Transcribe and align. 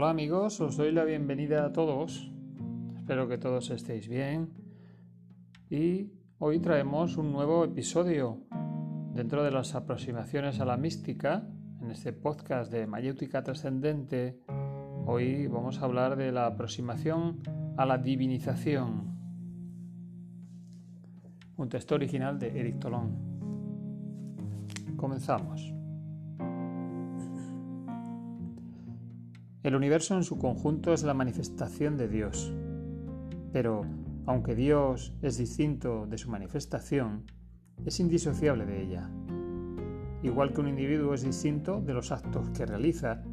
Hola 0.00 0.10
amigos, 0.10 0.60
os 0.60 0.76
doy 0.76 0.92
la 0.92 1.02
bienvenida 1.02 1.64
a 1.64 1.72
todos. 1.72 2.30
Espero 2.94 3.26
que 3.26 3.36
todos 3.36 3.68
estéis 3.70 4.06
bien. 4.06 4.52
Y 5.70 6.12
hoy 6.38 6.60
traemos 6.60 7.16
un 7.16 7.32
nuevo 7.32 7.64
episodio 7.64 8.44
dentro 9.12 9.42
de 9.42 9.50
las 9.50 9.74
aproximaciones 9.74 10.60
a 10.60 10.64
la 10.64 10.76
mística. 10.76 11.48
En 11.82 11.90
este 11.90 12.12
podcast 12.12 12.70
de 12.70 12.86
Mayéutica 12.86 13.42
Trascendente, 13.42 14.38
hoy 15.04 15.48
vamos 15.48 15.82
a 15.82 15.86
hablar 15.86 16.14
de 16.14 16.30
la 16.30 16.46
aproximación 16.46 17.40
a 17.76 17.84
la 17.84 17.98
divinización. 17.98 19.18
Un 21.56 21.68
texto 21.68 21.96
original 21.96 22.38
de 22.38 22.56
Eric 22.56 22.78
Tolón. 22.78 23.16
Comenzamos. 24.96 25.77
El 29.64 29.74
universo 29.74 30.14
en 30.14 30.22
su 30.22 30.38
conjunto 30.38 30.92
es 30.92 31.02
la 31.02 31.14
manifestación 31.14 31.96
de 31.96 32.06
Dios. 32.06 32.54
Pero, 33.52 33.82
aunque 34.24 34.54
Dios 34.54 35.12
es 35.20 35.36
distinto 35.36 36.06
de 36.06 36.16
su 36.16 36.30
manifestación, 36.30 37.24
es 37.84 37.98
indisociable 37.98 38.66
de 38.66 38.82
ella. 38.82 39.10
Igual 40.22 40.52
que 40.52 40.60
un 40.60 40.68
individuo 40.68 41.12
es 41.12 41.22
distinto 41.22 41.80
de 41.80 41.92
los 41.92 42.12
actos 42.12 42.50
que 42.50 42.66
realiza, 42.66 43.24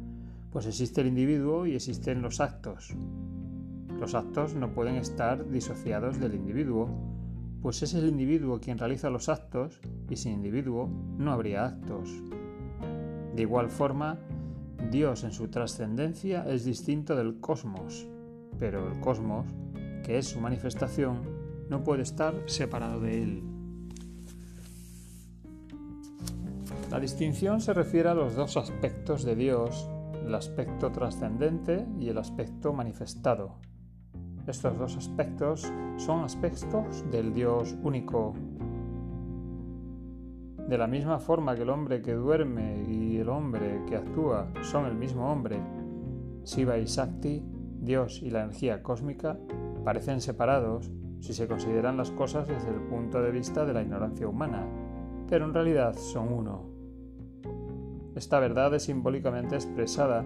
pues 0.50 0.66
existe 0.66 1.00
el 1.00 1.06
individuo 1.06 1.64
y 1.64 1.76
existen 1.76 2.22
los 2.22 2.40
actos. 2.40 2.96
Los 4.00 4.16
actos 4.16 4.56
no 4.56 4.72
pueden 4.72 4.96
estar 4.96 5.48
disociados 5.48 6.18
del 6.18 6.34
individuo, 6.34 6.88
pues 7.62 7.82
es 7.82 7.94
el 7.94 8.08
individuo 8.08 8.60
quien 8.60 8.78
realiza 8.78 9.10
los 9.10 9.28
actos 9.28 9.80
y 10.10 10.16
sin 10.16 10.32
individuo 10.32 10.88
no 11.18 11.32
habría 11.32 11.66
actos. 11.66 12.10
De 13.34 13.42
igual 13.42 13.70
forma, 13.70 14.18
Dios 14.90 15.24
en 15.24 15.32
su 15.32 15.48
trascendencia 15.48 16.44
es 16.48 16.64
distinto 16.64 17.16
del 17.16 17.40
cosmos, 17.40 18.06
pero 18.58 18.86
el 18.86 19.00
cosmos, 19.00 19.46
que 20.04 20.18
es 20.18 20.28
su 20.28 20.40
manifestación, 20.40 21.22
no 21.68 21.82
puede 21.82 22.02
estar 22.02 22.34
separado 22.46 23.00
de 23.00 23.22
él. 23.22 23.42
La 26.90 27.00
distinción 27.00 27.60
se 27.60 27.74
refiere 27.74 28.08
a 28.08 28.14
los 28.14 28.36
dos 28.36 28.56
aspectos 28.56 29.24
de 29.24 29.34
Dios, 29.34 29.88
el 30.24 30.34
aspecto 30.34 30.92
trascendente 30.92 31.86
y 31.98 32.08
el 32.08 32.18
aspecto 32.18 32.72
manifestado. 32.72 33.56
Estos 34.46 34.78
dos 34.78 34.96
aspectos 34.96 35.72
son 35.96 36.22
aspectos 36.24 37.04
del 37.10 37.34
Dios 37.34 37.76
único, 37.82 38.34
de 40.68 40.78
la 40.78 40.86
misma 40.86 41.18
forma 41.18 41.54
que 41.54 41.62
el 41.62 41.70
hombre 41.70 42.02
que 42.02 42.14
duerme 42.14 42.82
y 42.88 43.18
el 43.18 43.28
hombre 43.28 43.82
que 43.86 43.96
actúa 43.96 44.48
son 44.62 44.86
el 44.86 44.94
mismo 44.94 45.30
hombre, 45.30 45.60
Shiva 46.44 46.78
y 46.78 46.86
Shakti, 46.86 47.44
Dios 47.80 48.20
y 48.22 48.30
la 48.30 48.44
energía 48.44 48.82
cósmica, 48.82 49.38
parecen 49.84 50.20
separados 50.20 50.90
si 51.20 51.32
se 51.32 51.46
consideran 51.46 51.96
las 51.96 52.10
cosas 52.10 52.48
desde 52.48 52.70
el 52.70 52.80
punto 52.80 53.22
de 53.22 53.30
vista 53.30 53.64
de 53.64 53.72
la 53.72 53.82
ignorancia 53.82 54.28
humana, 54.28 54.66
pero 55.28 55.44
en 55.44 55.54
realidad 55.54 55.94
son 55.94 56.32
uno. 56.32 56.64
Esta 58.16 58.40
verdad 58.40 58.74
es 58.74 58.84
simbólicamente 58.84 59.54
expresada 59.54 60.24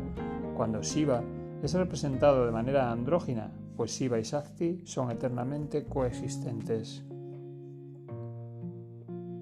cuando 0.57 0.83
Shiva 0.83 1.23
es 1.63 1.75
representado 1.75 2.47
de 2.47 2.53
manera 2.53 2.91
andrógina, 2.91 3.53
pues 3.77 3.93
Shiva 3.93 4.19
y 4.19 4.23
Shakti 4.23 4.87
son 4.87 5.11
eternamente 5.11 5.85
coexistentes. 5.85 7.05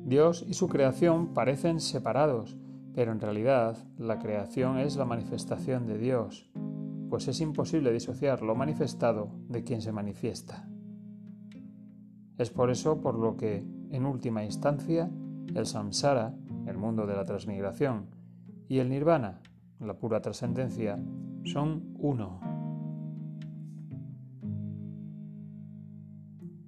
Dios 0.08 0.44
y 0.48 0.54
su 0.54 0.68
creación 0.68 1.34
parecen 1.34 1.80
separados, 1.80 2.56
pero 2.94 3.12
en 3.12 3.20
realidad 3.20 3.76
la 3.98 4.18
creación 4.18 4.78
es 4.78 4.96
la 4.96 5.04
manifestación 5.04 5.86
de 5.86 5.98
Dios, 5.98 6.50
pues 7.10 7.28
es 7.28 7.40
imposible 7.40 7.92
disociar 7.92 8.42
lo 8.42 8.54
manifestado 8.54 9.30
de 9.48 9.64
quien 9.64 9.82
se 9.82 9.92
manifiesta. 9.92 10.68
Es 12.38 12.50
por 12.50 12.70
eso 12.70 13.00
por 13.00 13.18
lo 13.18 13.36
que, 13.36 13.64
en 13.90 14.06
última 14.06 14.44
instancia, 14.44 15.10
el 15.54 15.66
samsara, 15.66 16.34
el 16.66 16.76
mundo 16.76 17.06
de 17.06 17.16
la 17.16 17.24
transmigración, 17.24 18.06
y 18.68 18.78
el 18.78 18.88
nirvana, 18.88 19.40
la 19.80 19.98
pura 19.98 20.20
trascendencia, 20.20 20.98
son 21.44 21.94
uno. 21.98 22.40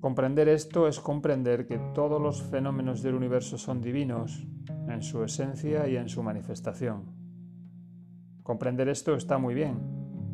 Comprender 0.01 0.49
esto 0.49 0.89
es 0.89 0.99
comprender 0.99 1.67
que 1.67 1.79
todos 1.95 2.23
los 2.23 2.43
fenómenos 2.43 3.03
del 3.03 3.15
universo 3.15 3.59
son 3.59 3.83
divinos 3.83 4.47
en 4.89 5.03
su 5.03 5.23
esencia 5.23 5.87
y 5.89 5.97
en 5.97 6.09
su 6.09 6.23
manifestación. 6.23 7.05
Comprender 8.43 8.89
esto 8.89 9.15
está 9.15 9.37
muy 9.37 9.53
bien, 9.53 9.79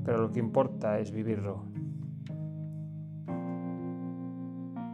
pero 0.05 0.19
lo 0.19 0.31
que 0.31 0.39
importa 0.39 1.01
es 1.01 1.11
vivirlo. 1.11 1.65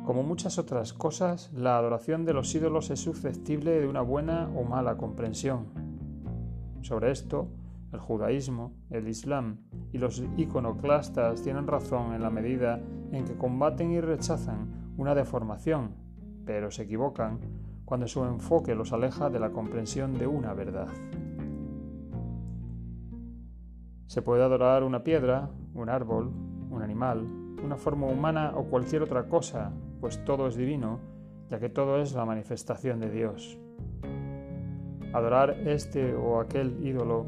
Como 0.06 0.22
muchas 0.22 0.59
otras 0.59 0.94
cosas, 0.94 1.53
la 1.53 1.77
adoración 1.77 2.25
de 2.25 2.33
los 2.33 2.54
ídolos 2.54 2.91
es 2.91 3.00
susceptible 3.00 3.78
de 3.78 3.87
una 3.87 4.00
buena 4.00 4.50
o 4.56 4.65
mala 4.65 4.97
comprensión. 4.97 5.66
Sobre 6.81 7.10
esto, 7.10 7.50
el 7.93 8.00
judaísmo, 8.00 8.72
el 8.89 9.06
islam 9.06 9.59
y 9.93 9.99
los 9.99 10.25
iconoclastas 10.39 11.43
tienen 11.43 11.66
razón 11.66 12.15
en 12.15 12.22
la 12.22 12.31
medida 12.31 12.81
en 13.12 13.25
que 13.25 13.37
combaten 13.37 13.93
y 13.93 14.00
rechazan 14.00 14.93
una 14.97 15.15
deformación, 15.15 15.95
pero 16.45 16.71
se 16.71 16.83
equivocan 16.83 17.39
cuando 17.84 18.09
su 18.09 18.25
enfoque 18.25 18.75
los 18.75 18.93
aleja 18.93 19.31
de 19.31 19.39
la 19.39 19.50
comprensión 19.50 20.19
de 20.19 20.27
una 20.27 20.55
verdad. 20.55 20.89
Se 24.06 24.22
puede 24.22 24.43
adorar 24.43 24.83
una 24.83 25.05
piedra, 25.05 25.51
un 25.75 25.89
árbol, 25.89 26.33
un 26.71 26.83
animal, 26.83 27.27
una 27.62 27.77
forma 27.77 28.06
humana 28.06 28.53
o 28.56 28.65
cualquier 28.65 29.03
otra 29.03 29.28
cosa, 29.28 29.72
pues 30.01 30.25
todo 30.25 30.47
es 30.49 30.56
divino, 30.56 31.01
ya 31.51 31.59
que 31.59 31.69
todo 31.69 32.01
es 32.01 32.15
la 32.15 32.25
manifestación 32.25 32.99
de 33.01 33.11
Dios. 33.11 33.59
Adorar 35.12 35.51
este 35.67 36.15
o 36.15 36.41
aquel 36.41 36.84
ídolo 36.84 37.27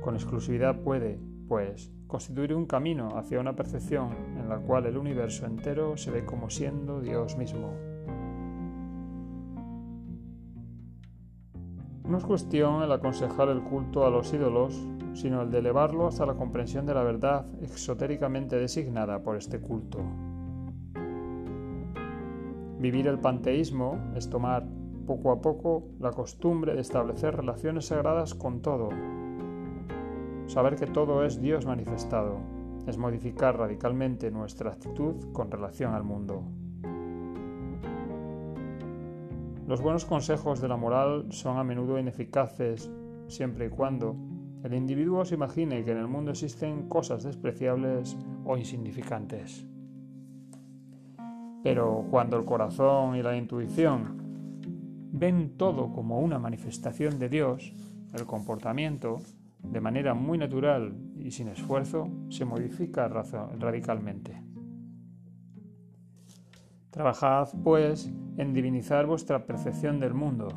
con 0.00 0.14
exclusividad 0.14 0.80
puede, 0.80 1.18
pues, 1.48 1.92
constituir 2.06 2.54
un 2.54 2.66
camino 2.66 3.18
hacia 3.18 3.40
una 3.40 3.56
percepción 3.56 4.10
en 4.46 4.50
la 4.50 4.58
cual 4.58 4.86
el 4.86 4.96
universo 4.96 5.44
entero 5.44 5.96
se 5.96 6.12
ve 6.12 6.24
como 6.24 6.50
siendo 6.50 7.00
Dios 7.00 7.36
mismo. 7.36 7.72
No 12.04 12.18
es 12.18 12.24
cuestión 12.24 12.84
el 12.84 12.92
aconsejar 12.92 13.48
el 13.48 13.64
culto 13.64 14.06
a 14.06 14.10
los 14.10 14.32
ídolos, 14.32 14.80
sino 15.14 15.42
el 15.42 15.50
de 15.50 15.58
elevarlo 15.58 16.06
hasta 16.06 16.24
la 16.26 16.34
comprensión 16.34 16.86
de 16.86 16.94
la 16.94 17.02
verdad 17.02 17.44
exotéricamente 17.60 18.56
designada 18.56 19.20
por 19.24 19.36
este 19.36 19.60
culto. 19.60 19.98
Vivir 22.78 23.08
el 23.08 23.18
panteísmo 23.18 23.98
es 24.14 24.30
tomar 24.30 24.64
poco 25.08 25.32
a 25.32 25.40
poco 25.40 25.88
la 25.98 26.12
costumbre 26.12 26.74
de 26.74 26.82
establecer 26.82 27.34
relaciones 27.34 27.86
sagradas 27.86 28.36
con 28.36 28.62
todo, 28.62 28.90
Saber 30.46 30.76
que 30.76 30.86
todo 30.86 31.24
es 31.24 31.40
Dios 31.40 31.66
manifestado 31.66 32.55
es 32.86 32.98
modificar 32.98 33.58
radicalmente 33.58 34.30
nuestra 34.30 34.70
actitud 34.70 35.32
con 35.32 35.50
relación 35.50 35.94
al 35.94 36.04
mundo. 36.04 36.42
Los 39.66 39.82
buenos 39.82 40.04
consejos 40.04 40.60
de 40.60 40.68
la 40.68 40.76
moral 40.76 41.26
son 41.30 41.58
a 41.58 41.64
menudo 41.64 41.98
ineficaces 41.98 42.88
siempre 43.26 43.66
y 43.66 43.70
cuando 43.70 44.14
el 44.62 44.74
individuo 44.74 45.24
se 45.24 45.34
imagine 45.34 45.84
que 45.84 45.90
en 45.90 45.98
el 45.98 46.06
mundo 46.06 46.30
existen 46.30 46.88
cosas 46.88 47.24
despreciables 47.24 48.16
o 48.44 48.56
insignificantes. 48.56 49.66
Pero 51.62 52.06
cuando 52.10 52.36
el 52.36 52.44
corazón 52.44 53.16
y 53.16 53.22
la 53.22 53.36
intuición 53.36 54.22
ven 55.12 55.56
todo 55.56 55.92
como 55.92 56.20
una 56.20 56.38
manifestación 56.38 57.18
de 57.18 57.28
Dios, 57.28 57.72
el 58.12 58.24
comportamiento 58.24 59.18
de 59.70 59.80
manera 59.80 60.14
muy 60.14 60.38
natural 60.38 60.96
y 61.18 61.30
sin 61.30 61.48
esfuerzo, 61.48 62.08
se 62.28 62.44
modifica 62.44 63.08
radicalmente. 63.08 64.42
Trabajad, 66.90 67.48
pues, 67.62 68.10
en 68.38 68.54
divinizar 68.54 69.06
vuestra 69.06 69.44
percepción 69.44 70.00
del 70.00 70.14
mundo. 70.14 70.48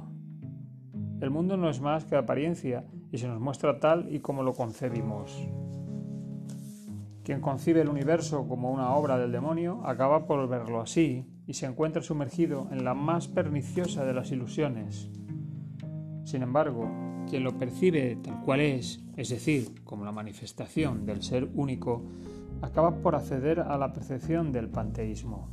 El 1.19 1.31
mundo 1.31 1.57
no 1.57 1.69
es 1.69 1.81
más 1.81 2.05
que 2.05 2.15
apariencia 2.15 2.85
y 3.11 3.17
se 3.17 3.27
nos 3.27 3.41
muestra 3.41 3.79
tal 3.79 4.13
y 4.13 4.19
como 4.19 4.43
lo 4.43 4.53
concebimos. 4.53 5.47
Quien 7.23 7.41
concibe 7.41 7.81
el 7.81 7.89
universo 7.89 8.47
como 8.47 8.71
una 8.71 8.91
obra 8.95 9.17
del 9.17 9.31
demonio 9.31 9.81
acaba 9.85 10.25
por 10.25 10.47
verlo 10.47 10.81
así 10.81 11.25
y 11.45 11.53
se 11.53 11.65
encuentra 11.65 12.01
sumergido 12.01 12.67
en 12.71 12.83
la 12.85 12.93
más 12.93 13.27
perniciosa 13.27 14.05
de 14.05 14.13
las 14.13 14.31
ilusiones. 14.31 15.11
Sin 16.23 16.41
embargo, 16.41 16.89
quien 17.29 17.43
lo 17.43 17.57
percibe 17.57 18.17
tal 18.17 18.41
cual 18.41 18.61
es, 18.61 18.99
es 19.15 19.29
decir, 19.29 19.83
como 19.83 20.03
la 20.03 20.11
manifestación 20.11 21.05
del 21.05 21.21
ser 21.21 21.47
único, 21.53 22.03
acaba 22.61 23.01
por 23.01 23.15
acceder 23.15 23.59
a 23.59 23.77
la 23.77 23.93
percepción 23.93 24.51
del 24.51 24.69
panteísmo. 24.69 25.47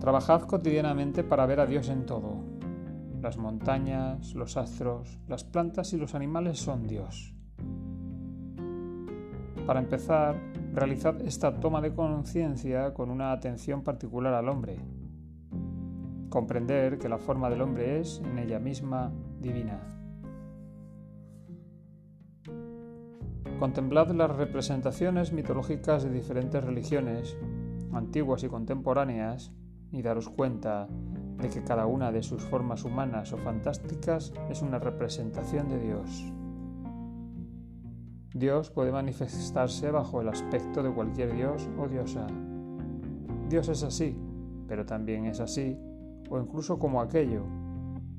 Trabajad 0.00 0.42
cotidianamente 0.42 1.22
para 1.22 1.46
ver 1.46 1.60
a 1.60 1.66
Dios 1.66 1.88
en 1.88 2.06
todo. 2.06 2.42
Las 3.20 3.36
montañas, 3.36 4.34
los 4.34 4.56
astros, 4.56 5.18
las 5.28 5.44
plantas 5.44 5.92
y 5.92 5.96
los 5.96 6.14
animales 6.14 6.58
son 6.58 6.86
Dios. 6.86 7.34
Para 9.66 9.80
empezar, 9.80 10.38
realizad 10.74 11.20
esta 11.22 11.58
toma 11.58 11.80
de 11.80 11.94
conciencia 11.94 12.92
con 12.92 13.10
una 13.10 13.32
atención 13.32 13.82
particular 13.82 14.34
al 14.34 14.48
hombre. 14.48 14.78
Comprender 16.34 16.98
que 16.98 17.08
la 17.08 17.18
forma 17.18 17.48
del 17.48 17.62
hombre 17.62 18.00
es, 18.00 18.20
en 18.24 18.40
ella 18.40 18.58
misma, 18.58 19.12
divina. 19.40 19.78
Contemplad 23.60 24.10
las 24.10 24.36
representaciones 24.36 25.32
mitológicas 25.32 26.02
de 26.02 26.10
diferentes 26.10 26.64
religiones, 26.64 27.36
antiguas 27.92 28.42
y 28.42 28.48
contemporáneas, 28.48 29.52
y 29.92 30.02
daros 30.02 30.28
cuenta 30.28 30.88
de 30.88 31.50
que 31.50 31.62
cada 31.62 31.86
una 31.86 32.10
de 32.10 32.24
sus 32.24 32.42
formas 32.42 32.82
humanas 32.82 33.32
o 33.32 33.36
fantásticas 33.36 34.32
es 34.50 34.60
una 34.60 34.80
representación 34.80 35.68
de 35.68 35.78
Dios. 35.78 36.32
Dios 38.34 38.70
puede 38.70 38.90
manifestarse 38.90 39.92
bajo 39.92 40.20
el 40.20 40.30
aspecto 40.30 40.82
de 40.82 40.90
cualquier 40.90 41.32
dios 41.36 41.68
o 41.78 41.86
diosa. 41.86 42.26
Dios 43.48 43.68
es 43.68 43.84
así, 43.84 44.18
pero 44.66 44.84
también 44.84 45.26
es 45.26 45.38
así, 45.38 45.78
o 46.30 46.38
incluso 46.38 46.78
como 46.78 47.00
aquello, 47.00 47.42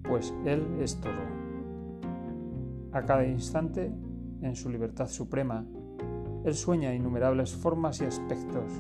pues 0.03 0.33
Él 0.45 0.65
es 0.79 0.99
todo. 0.99 1.13
A 2.91 3.03
cada 3.03 3.25
instante, 3.25 3.91
en 4.41 4.55
su 4.55 4.69
libertad 4.69 5.07
suprema, 5.07 5.65
Él 6.43 6.53
sueña 6.53 6.93
innumerables 6.93 7.55
formas 7.55 8.01
y 8.01 8.05
aspectos. 8.05 8.71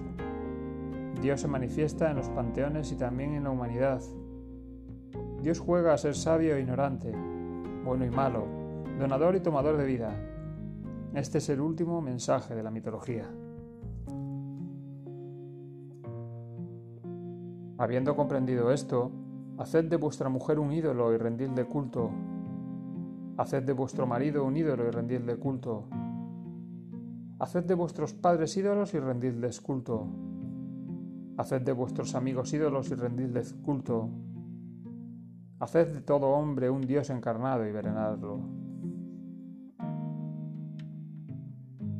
Dios 1.21 1.41
se 1.41 1.47
manifiesta 1.47 2.11
en 2.11 2.17
los 2.17 2.29
panteones 2.29 2.91
y 2.91 2.95
también 2.95 3.33
en 3.33 3.45
la 3.45 3.49
humanidad. 3.49 4.01
Dios 5.41 5.59
juega 5.59 5.93
a 5.93 5.97
ser 5.97 6.15
sabio 6.15 6.55
e 6.55 6.61
ignorante, 6.61 7.11
bueno 7.83 8.05
y 8.05 8.09
malo, 8.09 8.45
donador 8.99 9.35
y 9.35 9.39
tomador 9.39 9.77
de 9.77 9.85
vida 9.85 10.31
este 11.15 11.37
es 11.37 11.47
el 11.47 11.61
último 11.61 12.01
mensaje 12.01 12.55
de 12.55 12.63
la 12.63 12.71
mitología. 12.71 13.25
Habiendo 17.77 18.15
comprendido 18.15 18.71
esto, 18.71 19.11
haced 19.57 19.85
de 19.85 19.97
vuestra 19.97 20.29
mujer 20.29 20.59
un 20.59 20.71
ídolo 20.71 21.13
y 21.13 21.17
rendidle 21.17 21.65
culto. 21.65 22.09
Haced 23.37 23.63
de 23.63 23.73
vuestro 23.73 24.07
marido 24.07 24.45
un 24.45 24.55
ídolo 24.55 24.87
y 24.87 24.91
rendidle 24.91 25.35
culto. 25.35 25.89
Haced 27.37 27.65
de 27.65 27.73
vuestros 27.73 28.13
padres 28.13 28.55
ídolos 28.55 28.93
y 28.93 28.99
rendidles 28.99 29.59
culto. 29.59 30.07
Haced 31.37 31.63
de 31.63 31.73
vuestros 31.73 32.15
amigos 32.15 32.53
ídolos 32.53 32.89
y 32.91 32.95
rendidles 32.95 33.53
culto. 33.53 34.09
Haced 35.59 35.95
de 35.95 36.01
todo 36.01 36.29
hombre 36.29 36.69
un 36.69 36.81
Dios 36.81 37.09
encarnado 37.09 37.67
y 37.67 37.73
veneradlo. 37.73 38.39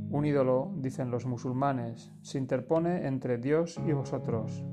Un 0.10 0.26
ídolo, 0.26 0.72
dicen 0.78 1.12
los 1.12 1.26
musulmanes, 1.26 2.14
se 2.22 2.38
interpone 2.38 3.08
entre 3.08 3.38
Dios 3.38 3.78
y 3.86 3.92
vosotros. 3.92 4.64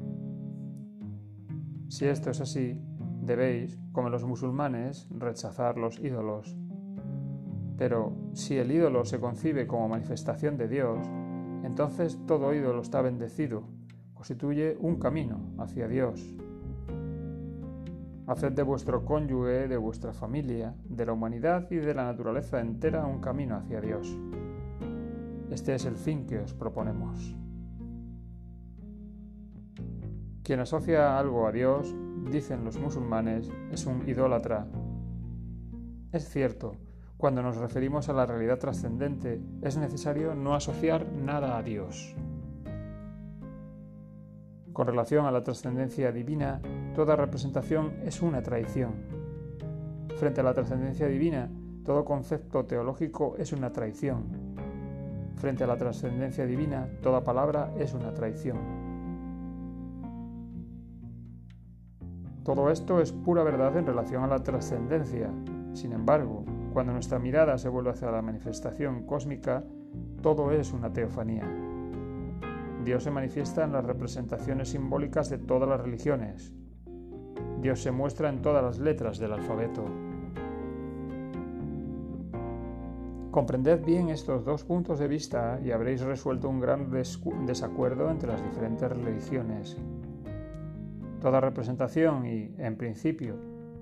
Si 1.92 2.06
esto 2.06 2.30
es 2.30 2.40
así, 2.40 2.80
debéis, 3.20 3.78
como 3.92 4.08
los 4.08 4.24
musulmanes, 4.24 5.06
rechazar 5.10 5.76
los 5.76 6.00
ídolos. 6.00 6.56
Pero 7.76 8.16
si 8.32 8.56
el 8.56 8.72
ídolo 8.72 9.04
se 9.04 9.20
concibe 9.20 9.66
como 9.66 9.90
manifestación 9.90 10.56
de 10.56 10.68
Dios, 10.68 11.06
entonces 11.64 12.18
todo 12.26 12.54
ídolo 12.54 12.80
está 12.80 13.02
bendecido, 13.02 13.64
constituye 14.14 14.74
un 14.80 14.98
camino 14.98 15.52
hacia 15.58 15.86
Dios. 15.86 16.34
Haced 18.26 18.52
de 18.52 18.62
vuestro 18.62 19.04
cónyuge, 19.04 19.68
de 19.68 19.76
vuestra 19.76 20.14
familia, 20.14 20.74
de 20.84 21.04
la 21.04 21.12
humanidad 21.12 21.70
y 21.70 21.76
de 21.76 21.92
la 21.92 22.04
naturaleza 22.04 22.62
entera 22.62 23.04
un 23.04 23.20
camino 23.20 23.54
hacia 23.56 23.82
Dios. 23.82 24.18
Este 25.50 25.74
es 25.74 25.84
el 25.84 25.96
fin 25.96 26.24
que 26.24 26.38
os 26.38 26.54
proponemos. 26.54 27.36
Quien 30.42 30.58
asocia 30.58 31.18
algo 31.20 31.46
a 31.46 31.52
Dios, 31.52 31.94
dicen 32.30 32.64
los 32.64 32.76
musulmanes, 32.76 33.48
es 33.70 33.86
un 33.86 34.08
idólatra. 34.08 34.66
Es 36.10 36.28
cierto, 36.28 36.72
cuando 37.16 37.42
nos 37.42 37.58
referimos 37.58 38.08
a 38.08 38.12
la 38.12 38.26
realidad 38.26 38.58
trascendente, 38.58 39.40
es 39.62 39.76
necesario 39.76 40.34
no 40.34 40.56
asociar 40.56 41.06
nada 41.12 41.56
a 41.56 41.62
Dios. 41.62 42.16
Con 44.72 44.88
relación 44.88 45.26
a 45.26 45.30
la 45.30 45.44
trascendencia 45.44 46.10
divina, 46.10 46.60
toda 46.96 47.14
representación 47.14 48.00
es 48.04 48.20
una 48.20 48.42
traición. 48.42 48.94
Frente 50.16 50.40
a 50.40 50.44
la 50.44 50.54
trascendencia 50.54 51.06
divina, 51.06 51.52
todo 51.84 52.04
concepto 52.04 52.64
teológico 52.64 53.36
es 53.38 53.52
una 53.52 53.70
traición. 53.70 54.24
Frente 55.36 55.62
a 55.62 55.68
la 55.68 55.76
trascendencia 55.76 56.46
divina, 56.46 56.88
toda 57.00 57.22
palabra 57.22 57.72
es 57.78 57.94
una 57.94 58.12
traición. 58.12 58.81
Todo 62.44 62.70
esto 62.70 63.00
es 63.00 63.12
pura 63.12 63.44
verdad 63.44 63.76
en 63.76 63.86
relación 63.86 64.24
a 64.24 64.26
la 64.26 64.42
trascendencia. 64.42 65.30
Sin 65.74 65.92
embargo, 65.92 66.44
cuando 66.72 66.92
nuestra 66.92 67.20
mirada 67.20 67.56
se 67.56 67.68
vuelve 67.68 67.90
hacia 67.90 68.10
la 68.10 68.20
manifestación 68.20 69.06
cósmica, 69.06 69.62
todo 70.22 70.50
es 70.50 70.72
una 70.72 70.92
teofanía. 70.92 71.48
Dios 72.84 73.04
se 73.04 73.12
manifiesta 73.12 73.62
en 73.62 73.72
las 73.72 73.84
representaciones 73.84 74.70
simbólicas 74.70 75.30
de 75.30 75.38
todas 75.38 75.68
las 75.68 75.80
religiones. 75.80 76.52
Dios 77.60 77.80
se 77.80 77.92
muestra 77.92 78.28
en 78.28 78.42
todas 78.42 78.64
las 78.64 78.80
letras 78.80 79.20
del 79.20 79.34
alfabeto. 79.34 79.84
Comprended 83.30 83.84
bien 83.84 84.08
estos 84.08 84.44
dos 84.44 84.64
puntos 84.64 84.98
de 84.98 85.06
vista 85.06 85.60
y 85.64 85.70
habréis 85.70 86.02
resuelto 86.02 86.48
un 86.48 86.58
gran 86.58 86.90
desacuerdo 87.46 88.10
entre 88.10 88.30
las 88.30 88.42
diferentes 88.42 88.90
religiones. 88.90 89.78
Toda 91.22 91.40
representación 91.40 92.26
y, 92.26 92.52
en 92.58 92.76
principio, 92.76 93.36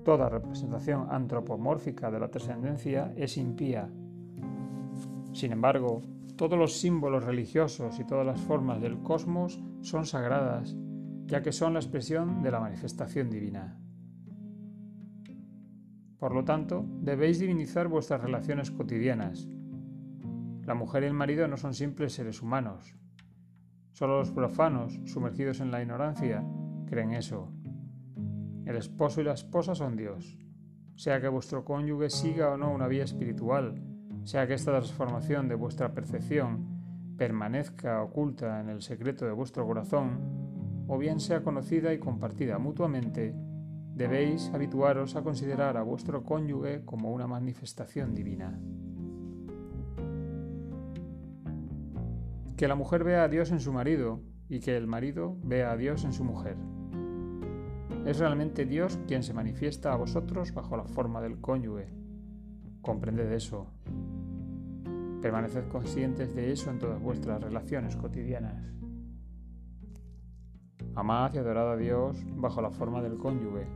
toda 0.05 0.29
representación 0.29 1.07
antropomórfica 1.09 2.11
de 2.11 2.19
la 2.19 2.29
trascendencia 2.29 3.13
es 3.17 3.35
impía. 3.35 3.89
Sin 5.33 5.51
embargo, 5.51 6.03
todos 6.35 6.59
los 6.59 6.79
símbolos 6.79 7.23
religiosos 7.23 7.99
y 7.99 8.05
todas 8.05 8.27
las 8.27 8.39
formas 8.41 8.79
del 8.79 9.01
cosmos 9.01 9.59
son 9.81 10.05
sagradas, 10.05 10.77
ya 11.25 11.41
que 11.41 11.51
son 11.51 11.73
la 11.73 11.79
expresión 11.79 12.43
de 12.43 12.51
la 12.51 12.59
manifestación 12.59 13.31
divina. 13.31 13.75
Por 16.19 16.35
lo 16.35 16.43
tanto, 16.43 16.85
debéis 16.99 17.39
divinizar 17.39 17.87
vuestras 17.87 18.21
relaciones 18.21 18.69
cotidianas. 18.69 19.49
La 20.67 20.75
mujer 20.75 21.01
y 21.01 21.07
el 21.07 21.15
marido 21.15 21.47
no 21.47 21.57
son 21.57 21.73
simples 21.73 22.13
seres 22.13 22.43
humanos. 22.43 22.95
Solo 23.93 24.19
los 24.19 24.29
profanos, 24.29 24.99
sumergidos 25.05 25.59
en 25.59 25.71
la 25.71 25.81
ignorancia, 25.81 26.45
creen 26.91 27.13
eso. 27.13 27.47
El 28.65 28.75
esposo 28.75 29.21
y 29.21 29.23
la 29.23 29.31
esposa 29.31 29.73
son 29.73 29.95
Dios. 29.95 30.37
Sea 30.95 31.21
que 31.21 31.29
vuestro 31.29 31.63
cónyuge 31.63 32.09
siga 32.09 32.51
o 32.51 32.57
no 32.57 32.73
una 32.73 32.87
vía 32.87 33.05
espiritual, 33.05 33.81
sea 34.25 34.45
que 34.45 34.55
esta 34.55 34.71
transformación 34.71 35.47
de 35.47 35.55
vuestra 35.55 35.93
percepción 35.93 37.15
permanezca 37.17 38.03
oculta 38.03 38.59
en 38.59 38.67
el 38.67 38.81
secreto 38.81 39.25
de 39.25 39.31
vuestro 39.31 39.65
corazón, 39.65 40.19
o 40.89 40.97
bien 40.97 41.21
sea 41.21 41.43
conocida 41.43 41.93
y 41.93 41.99
compartida 41.99 42.59
mutuamente, 42.59 43.33
debéis 43.95 44.51
habituaros 44.53 45.15
a 45.15 45.23
considerar 45.23 45.77
a 45.77 45.83
vuestro 45.83 46.23
cónyuge 46.23 46.83
como 46.83 47.13
una 47.13 47.25
manifestación 47.25 48.13
divina. 48.13 48.59
Que 52.57 52.67
la 52.67 52.75
mujer 52.75 53.05
vea 53.05 53.23
a 53.23 53.29
Dios 53.29 53.49
en 53.51 53.61
su 53.61 53.71
marido 53.71 54.19
y 54.49 54.59
que 54.59 54.75
el 54.75 54.87
marido 54.87 55.37
vea 55.41 55.71
a 55.71 55.77
Dios 55.77 56.03
en 56.03 56.11
su 56.11 56.25
mujer. 56.25 56.57
Es 58.05 58.17
realmente 58.17 58.65
Dios 58.65 58.99
quien 59.07 59.21
se 59.21 59.33
manifiesta 59.33 59.93
a 59.93 59.95
vosotros 59.95 60.53
bajo 60.53 60.75
la 60.75 60.85
forma 60.85 61.21
del 61.21 61.39
cónyuge. 61.39 61.87
Comprended 62.81 63.31
eso. 63.31 63.67
Permaneced 65.21 65.67
conscientes 65.67 66.33
de 66.33 66.51
eso 66.51 66.71
en 66.71 66.79
todas 66.79 66.99
vuestras 66.99 67.41
relaciones 67.43 67.95
cotidianas. 67.95 68.73
Amad 70.95 71.33
y 71.35 71.37
adorad 71.37 71.73
a 71.73 71.77
Dios 71.77 72.17
bajo 72.35 72.59
la 72.59 72.71
forma 72.71 73.03
del 73.03 73.19
cónyuge. 73.19 73.67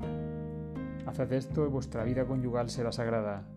Haced 1.05 1.31
esto 1.31 1.63
y 1.65 1.69
vuestra 1.69 2.03
vida 2.03 2.25
conyugal 2.25 2.69
será 2.69 2.91
sagrada. 2.91 3.47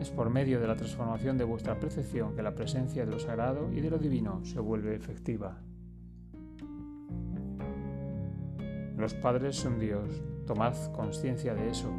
Es 0.00 0.10
por 0.10 0.30
medio 0.30 0.60
de 0.60 0.66
la 0.66 0.74
transformación 0.74 1.38
de 1.38 1.44
vuestra 1.44 1.78
percepción 1.78 2.34
que 2.34 2.42
la 2.42 2.56
presencia 2.56 3.06
de 3.06 3.12
lo 3.12 3.20
sagrado 3.20 3.72
y 3.72 3.80
de 3.80 3.90
lo 3.90 3.98
divino 3.98 4.44
se 4.44 4.58
vuelve 4.58 4.96
efectiva. 4.96 5.62
Los 9.04 9.12
padres 9.12 9.56
son 9.56 9.78
Dios, 9.78 10.22
tomad 10.46 10.74
conciencia 10.92 11.54
de 11.54 11.68
eso. 11.68 11.90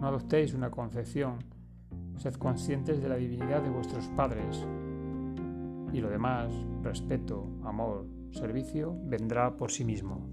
No 0.00 0.06
adoptéis 0.08 0.54
una 0.54 0.70
concepción, 0.70 1.40
sed 2.16 2.32
conscientes 2.36 3.02
de 3.02 3.10
la 3.10 3.16
divinidad 3.16 3.60
de 3.60 3.68
vuestros 3.68 4.08
padres, 4.16 4.66
y 5.92 6.00
lo 6.00 6.08
demás, 6.08 6.50
respeto, 6.82 7.46
amor, 7.62 8.06
servicio, 8.30 8.96
vendrá 9.04 9.54
por 9.58 9.70
sí 9.70 9.84
mismo. 9.84 10.30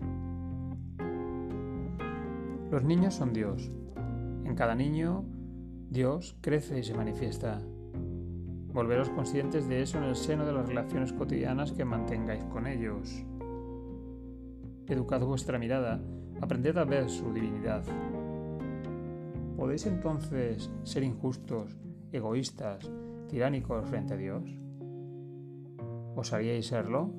Los 2.72 2.86
niños 2.86 3.16
son 3.16 3.34
Dios. 3.34 3.70
En 4.46 4.56
cada 4.56 4.76
niño, 4.76 5.26
Dios 5.90 6.38
crece 6.40 6.80
y 6.80 6.84
se 6.84 6.94
manifiesta. 6.94 7.60
Volveros 8.72 9.10
conscientes 9.10 9.68
de 9.68 9.82
eso 9.82 9.98
en 9.98 10.06
el 10.06 10.16
seno 10.16 10.46
de 10.46 10.54
las 10.54 10.70
relaciones 10.70 11.12
cotidianas 11.12 11.74
que 11.74 11.84
mantengáis 11.84 12.46
con 12.46 12.66
ellos. 12.66 13.26
Educad 14.90 15.22
vuestra 15.22 15.60
mirada, 15.60 16.02
aprended 16.42 16.76
a 16.76 16.84
ver 16.84 17.12
su 17.12 17.32
divinidad. 17.32 17.84
¿Podéis 19.56 19.86
entonces 19.86 20.72
ser 20.82 21.04
injustos, 21.04 21.78
egoístas, 22.12 22.92
tiránicos 23.28 23.88
frente 23.88 24.16
a 24.16 24.18
Dios? 24.18 24.44
¿Os 26.16 26.34
haríais 26.34 26.66
serlo? 26.66 27.12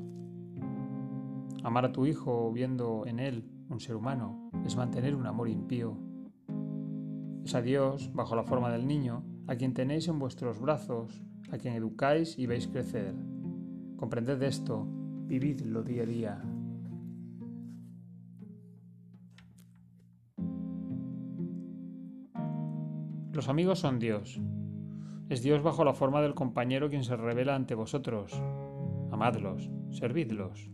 Amar 1.63 1.85
a 1.85 1.93
tu 1.93 2.07
hijo 2.07 2.51
viendo 2.51 3.07
en 3.07 3.21
él 3.21 3.49
un 3.69 3.79
ser 3.79 3.95
humano 3.95 4.51
es 4.67 4.77
mantener 4.77 5.15
un 5.15 5.29
amor 5.29 5.49
impío. 5.49 5.97
Es 7.45 7.55
a 7.55 7.63
Dios, 7.63 8.11
bajo 8.13 8.35
la 8.35 8.43
forma 8.43 8.73
del 8.73 8.89
niño, 8.89 9.23
a 9.47 9.55
quien 9.55 9.75
tenéis 9.75 10.09
en 10.09 10.19
vuestros 10.19 10.59
brazos, 10.59 11.23
a 11.53 11.59
quien 11.59 11.75
educáis 11.75 12.37
y 12.37 12.47
veis 12.47 12.67
crecer. 12.67 13.15
Comprended 13.97 14.43
esto, 14.43 14.89
vividlo 15.29 15.85
día 15.85 16.03
a 16.03 16.07
día. 16.07 16.60
Los 23.33 23.49
amigos 23.49 23.79
son 23.79 24.01
Dios. 24.01 24.41
Es 25.29 25.43
Dios 25.43 25.63
bajo 25.63 25.85
la 25.85 25.95
forma 25.95 26.21
del 26.21 26.35
compañero 26.35 26.91
quien 26.91 27.05
se 27.05 27.17
revela 27.17 27.55
ante 27.55 27.77
vosotros. 27.77 28.33
Amadlos, 29.13 29.71
servidlos. 29.91 30.69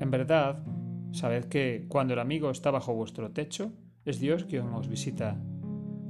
En 0.00 0.10
verdad, 0.10 0.64
sabed 1.12 1.44
que 1.44 1.84
cuando 1.88 2.14
el 2.14 2.20
amigo 2.20 2.50
está 2.50 2.70
bajo 2.70 2.94
vuestro 2.94 3.32
techo, 3.32 3.72
es 4.06 4.18
Dios 4.18 4.44
quien 4.44 4.68
os 4.68 4.88
visita. 4.88 5.38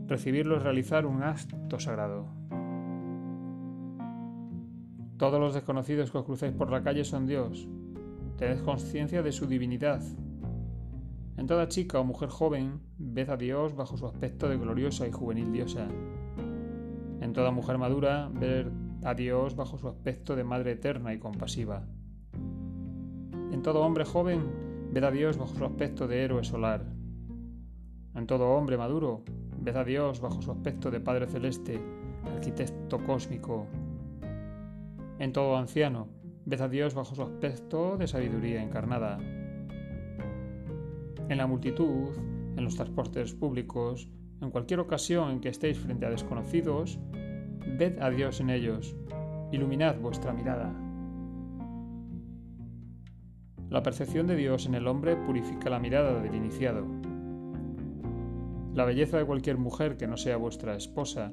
Recibirlo 0.06 0.58
es 0.58 0.62
realizar 0.62 1.06
un 1.06 1.24
acto 1.24 1.80
sagrado. 1.80 2.26
Todos 5.16 5.40
los 5.40 5.54
desconocidos 5.54 6.12
que 6.12 6.18
os 6.18 6.24
crucéis 6.24 6.52
por 6.52 6.70
la 6.70 6.84
calle 6.84 7.02
son 7.02 7.26
Dios. 7.26 7.66
Tened 8.36 8.62
conciencia 8.62 9.24
de 9.24 9.32
su 9.32 9.48
divinidad. 9.48 10.00
En 11.38 11.46
toda 11.46 11.68
chica 11.68 12.00
o 12.00 12.04
mujer 12.04 12.30
joven, 12.30 12.80
ved 12.98 13.30
a 13.30 13.36
Dios 13.36 13.76
bajo 13.76 13.96
su 13.96 14.06
aspecto 14.06 14.48
de 14.48 14.58
gloriosa 14.58 15.06
y 15.06 15.12
juvenil 15.12 15.52
diosa. 15.52 15.86
En 17.20 17.32
toda 17.32 17.52
mujer 17.52 17.78
madura, 17.78 18.28
ver 18.34 18.72
a 19.04 19.14
Dios 19.14 19.54
bajo 19.54 19.78
su 19.78 19.86
aspecto 19.86 20.34
de 20.34 20.42
madre 20.42 20.72
eterna 20.72 21.14
y 21.14 21.20
compasiva. 21.20 21.84
En 23.52 23.62
todo 23.62 23.82
hombre 23.82 24.04
joven, 24.04 24.90
ved 24.92 25.04
a 25.04 25.12
Dios 25.12 25.38
bajo 25.38 25.54
su 25.54 25.64
aspecto 25.64 26.08
de 26.08 26.24
héroe 26.24 26.42
solar. 26.42 26.84
En 28.16 28.26
todo 28.26 28.50
hombre 28.50 28.76
maduro, 28.76 29.22
ved 29.60 29.76
a 29.76 29.84
Dios 29.84 30.20
bajo 30.20 30.42
su 30.42 30.50
aspecto 30.50 30.90
de 30.90 30.98
Padre 30.98 31.28
Celeste, 31.28 31.80
arquitecto 32.24 32.98
cósmico. 33.04 33.68
En 35.20 35.32
todo 35.32 35.56
anciano, 35.56 36.08
ved 36.46 36.60
a 36.60 36.68
Dios 36.68 36.94
bajo 36.94 37.14
su 37.14 37.22
aspecto 37.22 37.96
de 37.96 38.08
sabiduría 38.08 38.60
encarnada. 38.60 39.20
En 41.28 41.38
la 41.38 41.46
multitud, 41.46 42.16
en 42.56 42.64
los 42.64 42.76
transportes 42.76 43.34
públicos, 43.34 44.08
en 44.40 44.50
cualquier 44.50 44.80
ocasión 44.80 45.30
en 45.30 45.40
que 45.40 45.48
estéis 45.48 45.78
frente 45.78 46.06
a 46.06 46.10
desconocidos, 46.10 46.98
ved 47.78 48.00
a 48.00 48.10
Dios 48.10 48.40
en 48.40 48.50
ellos, 48.50 48.96
iluminad 49.52 49.98
vuestra 49.98 50.32
mirada. 50.32 50.74
La 53.68 53.82
percepción 53.82 54.26
de 54.26 54.36
Dios 54.36 54.64
en 54.64 54.74
el 54.74 54.86
hombre 54.86 55.16
purifica 55.16 55.68
la 55.68 55.78
mirada 55.78 56.20
del 56.22 56.34
iniciado. 56.34 56.86
La 58.72 58.86
belleza 58.86 59.18
de 59.18 59.26
cualquier 59.26 59.58
mujer 59.58 59.98
que 59.98 60.06
no 60.06 60.16
sea 60.16 60.38
vuestra 60.38 60.76
esposa 60.76 61.32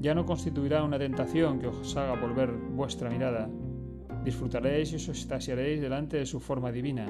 ya 0.00 0.14
no 0.14 0.24
constituirá 0.24 0.84
una 0.84 0.98
tentación 0.98 1.58
que 1.58 1.66
os 1.66 1.96
haga 1.96 2.20
volver 2.20 2.52
vuestra 2.52 3.10
mirada. 3.10 3.48
Disfrutaréis 4.24 4.92
y 4.92 4.96
os 4.96 5.08
extasiaréis 5.08 5.80
delante 5.80 6.18
de 6.18 6.26
su 6.26 6.38
forma 6.38 6.70
divina. 6.70 7.06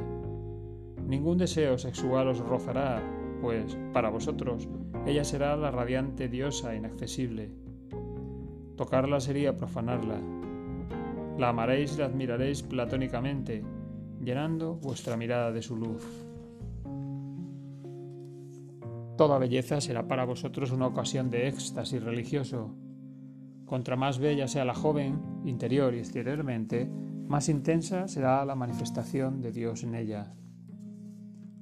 Ningún 1.12 1.36
deseo 1.36 1.76
sexual 1.76 2.28
os 2.28 2.38
rozará, 2.38 3.02
pues, 3.42 3.76
para 3.92 4.08
vosotros, 4.08 4.66
ella 5.04 5.24
será 5.24 5.54
la 5.58 5.70
radiante 5.70 6.26
diosa 6.26 6.74
inaccesible. 6.74 7.50
Tocarla 8.78 9.20
sería 9.20 9.54
profanarla. 9.54 10.18
La 11.36 11.50
amaréis 11.50 11.96
y 11.96 11.98
la 11.98 12.06
admiraréis 12.06 12.62
platónicamente, 12.62 13.62
llenando 14.24 14.76
vuestra 14.76 15.18
mirada 15.18 15.52
de 15.52 15.60
su 15.60 15.76
luz. 15.76 16.02
Toda 19.18 19.36
belleza 19.36 19.82
será 19.82 20.08
para 20.08 20.24
vosotros 20.24 20.70
una 20.72 20.86
ocasión 20.86 21.28
de 21.28 21.46
éxtasis 21.46 22.02
religioso. 22.02 22.74
Contra 23.66 23.96
más 23.96 24.18
bella 24.18 24.48
sea 24.48 24.64
la 24.64 24.74
joven, 24.74 25.20
interior 25.44 25.92
y 25.92 25.98
exteriormente, 25.98 26.90
más 27.28 27.50
intensa 27.50 28.08
será 28.08 28.46
la 28.46 28.54
manifestación 28.54 29.42
de 29.42 29.52
Dios 29.52 29.82
en 29.82 29.94
ella. 29.94 30.32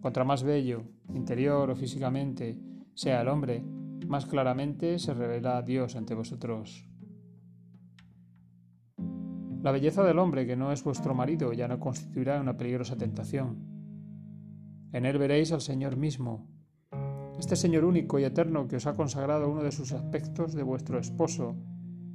Contra 0.01 0.25
más 0.25 0.43
bello, 0.43 0.83
interior 1.15 1.71
o 1.71 1.77
físicamente, 1.77 2.59
sea 2.95 3.21
el 3.21 3.29
hombre, 3.29 3.63
más 4.07 4.27
claramente 4.27 4.99
se 4.99 5.15
revela 5.15 5.63
Dios 5.63 5.95
ante 5.95 6.15
vosotros. 6.15 6.89
La 9.63 9.73
belleza 9.73 10.03
del 10.03 10.19
hombre 10.19 10.47
que 10.47 10.57
no 10.57 10.73
es 10.73 10.83
vuestro 10.83 11.15
marido 11.15 11.53
ya 11.53 11.69
no 11.69 11.79
constituirá 11.79 12.41
una 12.41 12.57
peligrosa 12.57 12.97
tentación. 12.97 13.59
En 14.93 15.05
él 15.05 15.19
veréis 15.19 15.53
al 15.53 15.61
Señor 15.61 15.97
mismo, 15.97 16.49
este 17.39 17.57
Señor 17.57 17.85
único 17.85 18.19
y 18.19 18.25
eterno 18.25 18.69
que 18.69 18.77
os 18.77 18.87
ha 18.87 18.97
consagrado 18.97 19.51
uno 19.51 19.63
de 19.63 19.71
sus 19.71 19.93
aspectos 19.93 20.55
de 20.55 20.63
vuestro 20.63 20.99
esposo, 20.99 21.57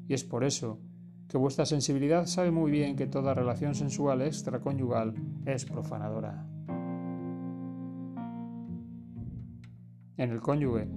y 0.08 0.14
es 0.16 0.24
por 0.24 0.44
eso 0.44 0.80
que 1.28 1.38
vuestra 1.38 1.66
sensibilidad 1.66 2.26
sabe 2.26 2.52
muy 2.52 2.72
bien 2.72 2.96
que 2.96 3.08
toda 3.08 3.34
relación 3.34 3.76
sensual 3.76 4.22
extraconyugal 4.22 5.14
es 5.46 5.66
profanadora. 5.66 6.48
En 10.18 10.32
el 10.32 10.40
cónyuge, 10.40 10.88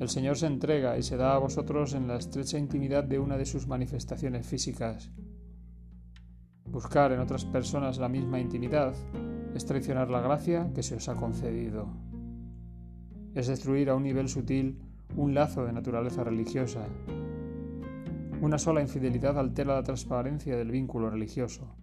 el 0.00 0.08
Señor 0.08 0.36
se 0.36 0.46
entrega 0.46 0.98
y 0.98 1.02
se 1.02 1.16
da 1.16 1.34
a 1.34 1.38
vosotros 1.38 1.94
en 1.94 2.08
la 2.08 2.16
estrecha 2.16 2.58
intimidad 2.58 3.04
de 3.04 3.20
una 3.20 3.36
de 3.36 3.46
sus 3.46 3.68
manifestaciones 3.68 4.44
físicas. 4.46 5.12
Buscar 6.64 7.12
en 7.12 7.20
otras 7.20 7.44
personas 7.44 7.98
la 7.98 8.08
misma 8.08 8.40
intimidad 8.40 8.94
es 9.54 9.64
traicionar 9.64 10.10
la 10.10 10.20
gracia 10.20 10.72
que 10.74 10.82
se 10.82 10.96
os 10.96 11.08
ha 11.08 11.14
concedido. 11.14 11.86
Es 13.34 13.46
destruir 13.46 13.90
a 13.90 13.94
un 13.94 14.02
nivel 14.02 14.28
sutil 14.28 14.80
un 15.16 15.34
lazo 15.34 15.64
de 15.64 15.72
naturaleza 15.72 16.24
religiosa. 16.24 16.84
Una 18.40 18.58
sola 18.58 18.80
infidelidad 18.80 19.38
altera 19.38 19.76
la 19.76 19.84
transparencia 19.84 20.56
del 20.56 20.72
vínculo 20.72 21.10
religioso. 21.10 21.76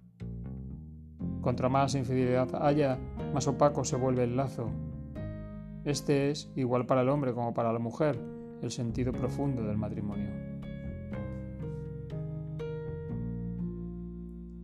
Contra 1.39 1.69
más 1.69 1.95
infidelidad 1.95 2.50
haya, 2.62 3.00
más 3.33 3.48
opaco 3.48 3.86
se 3.86 3.95
vuelve 3.95 4.25
el 4.25 4.36
lazo. 4.36 4.69
Este 5.83 6.29
es, 6.29 6.51
igual 6.55 6.85
para 6.85 7.01
el 7.01 7.09
hombre 7.09 7.33
como 7.33 7.53
para 7.53 7.73
la 7.73 7.79
mujer, 7.79 8.19
el 8.61 8.69
sentido 8.69 9.11
profundo 9.11 9.63
del 9.63 9.77
matrimonio. 9.77 10.29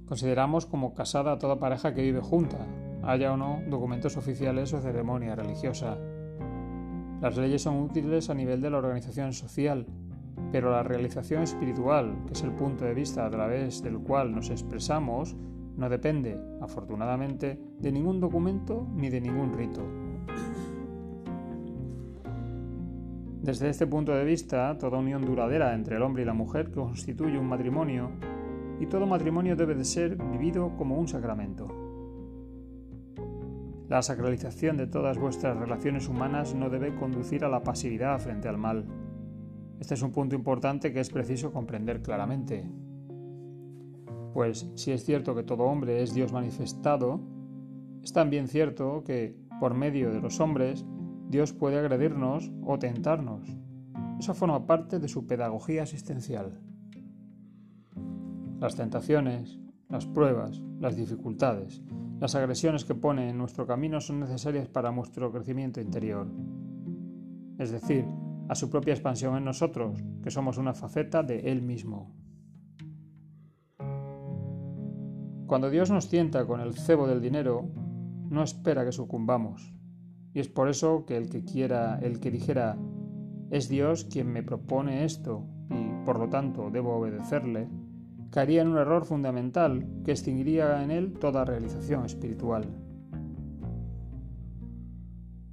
Consideramos 0.05 0.65
como 0.65 0.93
casada 0.93 1.33
a 1.33 1.39
toda 1.39 1.59
pareja 1.59 1.93
que 1.93 2.03
vive 2.03 2.21
junta, 2.21 2.65
haya 3.03 3.33
o 3.33 3.37
no 3.37 3.61
documentos 3.67 4.15
oficiales 4.15 4.73
o 4.73 4.79
ceremonia 4.79 5.35
religiosa. 5.35 5.97
Las 7.19 7.35
leyes 7.35 7.63
son 7.63 7.81
útiles 7.81 8.29
a 8.29 8.35
nivel 8.35 8.61
de 8.61 8.69
la 8.69 8.77
organización 8.77 9.33
social, 9.33 9.87
pero 10.51 10.71
la 10.71 10.83
realización 10.83 11.43
espiritual, 11.43 12.23
que 12.27 12.33
es 12.33 12.43
el 12.43 12.51
punto 12.51 12.85
de 12.85 12.93
vista 12.93 13.25
a 13.25 13.29
través 13.29 13.81
del 13.81 13.99
cual 13.99 14.33
nos 14.33 14.49
expresamos, 14.49 15.35
no 15.75 15.89
depende, 15.89 16.39
afortunadamente, 16.61 17.59
de 17.79 17.91
ningún 17.91 18.19
documento 18.19 18.87
ni 18.95 19.09
de 19.09 19.19
ningún 19.19 19.53
rito. 19.53 20.06
Desde 23.47 23.69
este 23.69 23.87
punto 23.87 24.13
de 24.13 24.25
vista, 24.25 24.77
toda 24.77 24.97
unión 24.97 25.23
duradera 25.23 25.73
entre 25.73 25.95
el 25.95 26.01
hombre 26.01 26.23
y 26.23 26.25
la 26.25 26.33
mujer 26.33 26.69
constituye 26.69 27.39
un 27.39 27.47
matrimonio 27.47 28.11
y 28.77 28.87
todo 28.87 29.07
matrimonio 29.07 29.55
debe 29.55 29.73
de 29.73 29.85
ser 29.85 30.17
vivido 30.17 30.75
como 30.75 30.97
un 30.97 31.07
sacramento. 31.07 31.65
La 33.87 34.01
sacralización 34.01 34.75
de 34.75 34.87
todas 34.87 35.17
vuestras 35.17 35.55
relaciones 35.55 36.09
humanas 36.09 36.55
no 36.55 36.69
debe 36.69 36.93
conducir 36.95 37.45
a 37.45 37.47
la 37.47 37.63
pasividad 37.63 38.19
frente 38.19 38.49
al 38.49 38.57
mal. 38.57 38.85
Este 39.79 39.93
es 39.93 40.01
un 40.01 40.11
punto 40.11 40.35
importante 40.35 40.91
que 40.91 40.99
es 40.99 41.09
preciso 41.09 41.53
comprender 41.53 42.01
claramente. 42.01 42.69
Pues 44.33 44.69
si 44.75 44.91
es 44.91 45.05
cierto 45.05 45.33
que 45.35 45.43
todo 45.43 45.63
hombre 45.63 46.03
es 46.03 46.13
Dios 46.13 46.33
manifestado, 46.33 47.21
es 48.03 48.11
también 48.11 48.49
cierto 48.49 49.05
que, 49.05 49.37
por 49.61 49.73
medio 49.73 50.11
de 50.11 50.19
los 50.19 50.41
hombres, 50.41 50.85
Dios 51.29 51.53
puede 51.53 51.77
agredirnos 51.77 52.51
o 52.63 52.79
tentarnos. 52.79 53.47
Eso 54.19 54.33
forma 54.33 54.65
parte 54.65 54.99
de 54.99 55.07
su 55.07 55.27
pedagogía 55.27 55.83
existencial. 55.83 56.59
Las 58.59 58.75
tentaciones, 58.75 59.59
las 59.89 60.05
pruebas, 60.05 60.61
las 60.79 60.95
dificultades, 60.95 61.83
las 62.19 62.33
agresiones 62.33 62.85
que 62.85 62.95
pone 62.95 63.29
en 63.29 63.37
nuestro 63.37 63.67
camino 63.67 64.01
son 64.01 64.19
necesarias 64.21 64.67
para 64.67 64.91
nuestro 64.91 65.31
crecimiento 65.31 65.81
interior. 65.81 66.27
Es 67.59 67.71
decir, 67.71 68.05
a 68.49 68.55
su 68.55 68.69
propia 68.69 68.93
expansión 68.93 69.35
en 69.35 69.45
nosotros, 69.45 70.03
que 70.23 70.31
somos 70.31 70.57
una 70.57 70.73
faceta 70.73 71.21
de 71.23 71.51
Él 71.51 71.61
mismo. 71.61 72.15
Cuando 75.45 75.69
Dios 75.69 75.91
nos 75.91 76.09
tienta 76.09 76.45
con 76.45 76.59
el 76.59 76.73
cebo 76.73 77.07
del 77.07 77.21
dinero, 77.21 77.69
no 78.29 78.43
espera 78.43 78.83
que 78.83 78.91
sucumbamos. 78.91 79.76
Y 80.37 80.39
es 80.39 80.49
por 80.49 80.69
eso 80.69 81.03
que 81.07 81.17
el 81.17 81.29
que 81.29 81.43
quiera, 81.43 81.97
el 81.97 82.19
que 82.19 82.29
dijera, 82.29 82.77
es 83.49 83.69
Dios 83.69 84.03
quien 84.03 84.31
me 84.31 84.43
propone 84.43 85.03
esto 85.03 85.47
y 85.71 86.05
por 86.05 86.19
lo 86.19 86.29
tanto 86.29 86.69
debo 86.69 86.95
obedecerle, 86.95 87.67
caería 88.29 88.61
en 88.61 88.67
un 88.67 88.77
error 88.77 89.03
fundamental 89.05 89.83
que 90.05 90.11
extinguiría 90.11 90.83
en 90.83 90.91
él 90.91 91.13
toda 91.13 91.43
realización 91.43 92.05
espiritual. 92.05 92.65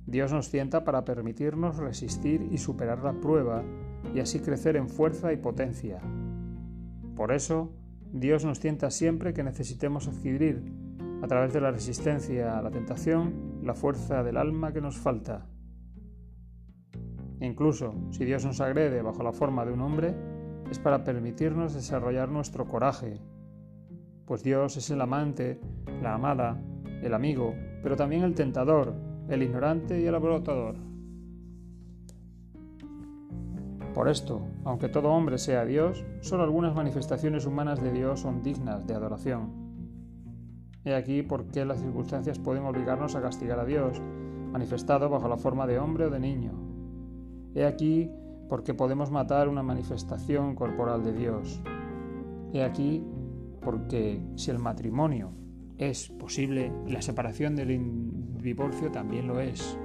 Dios 0.05 0.35
nos 0.35 0.51
tienta 0.51 0.85
para 0.85 1.07
permitirnos 1.07 1.79
resistir 1.79 2.47
y 2.53 2.59
superar 2.59 3.03
la 3.03 3.15
prueba 3.15 3.65
y 4.15 4.21
así 4.21 4.41
crecer 4.41 4.77
en 4.77 4.91
fuerza 4.91 5.33
y 5.33 5.39
potencia. 5.39 6.03
Por 7.17 7.33
eso, 7.33 7.73
Dios 8.13 8.45
nos 8.45 8.61
tienta 8.61 8.91
siempre 8.91 9.33
que 9.33 9.45
necesitemos 9.45 10.09
adquirir, 10.09 10.63
a 11.23 11.27
través 11.27 11.55
de 11.55 11.63
la 11.63 11.71
resistencia 11.71 12.59
a 12.59 12.61
la 12.61 12.71
tentación, 12.71 13.54
la 13.65 13.75
fuerza 13.75 14.23
del 14.23 14.37
alma 14.37 14.73
que 14.73 14.81
nos 14.81 14.99
falta. 14.99 15.47
Incluso 17.41 17.95
si 18.11 18.25
Dios 18.25 18.45
nos 18.45 18.61
agrede 18.61 19.03
bajo 19.03 19.23
la 19.23 19.33
forma 19.33 19.65
de 19.65 19.73
un 19.73 19.81
hombre, 19.81 20.15
es 20.71 20.79
para 20.79 21.05
permitirnos 21.05 21.75
desarrollar 21.75 22.29
nuestro 22.29 22.67
coraje, 22.67 23.21
pues 24.27 24.43
Dios 24.43 24.77
es 24.77 24.91
el 24.91 25.01
amante, 25.01 25.61
la 26.03 26.15
amada, 26.15 26.63
el 27.03 27.13
amigo, 27.13 27.55
pero 27.83 27.97
también 27.97 28.23
el 28.23 28.35
tentador, 28.35 28.95
el 29.29 29.43
ignorante 29.43 30.01
y 30.01 30.07
el 30.07 30.15
abrotador. 30.15 30.77
Por 33.95 34.09
esto, 34.09 34.47
aunque 34.65 34.89
todo 34.89 35.11
hombre 35.11 35.39
sea 35.39 35.65
Dios, 35.65 36.05
solo 36.21 36.43
algunas 36.43 36.75
manifestaciones 36.75 37.47
humanas 37.47 37.81
de 37.81 37.93
Dios 37.93 38.21
son 38.21 38.43
dignas 38.43 38.87
de 38.87 38.95
adoración. 38.95 39.64
He 40.85 40.95
aquí 40.95 41.23
por 41.23 41.47
qué 41.47 41.65
las 41.65 41.81
circunstancias 41.81 42.39
pueden 42.39 42.65
obligarnos 42.65 43.15
a 43.15 43.23
castigar 43.23 43.59
a 43.59 43.65
Dios, 43.65 44.01
manifestado 44.53 45.09
bajo 45.09 45.29
la 45.29 45.39
forma 45.39 45.67
de 45.67 45.79
hombre 45.79 46.07
o 46.07 46.11
de 46.11 46.21
niño. 46.21 46.53
He 47.55 47.65
aquí 47.65 48.11
porque 48.49 48.75
podemos 48.75 49.11
matar 49.11 49.49
una 49.49 49.63
manifestación 49.63 50.55
corporal 50.55 51.03
de 51.03 51.13
Dios. 51.15 51.63
He 52.53 52.63
aquí 52.63 53.03
porque 53.63 54.21
si 54.37 54.51
el 54.51 54.59
matrimonio 54.59 55.33
es 55.79 56.11
posible, 56.11 56.71
la 56.87 57.01
separación 57.01 57.57
del 57.57 57.81
divorcio 58.43 58.91
también 58.91 59.27
lo 59.27 59.41
es. 59.41 59.79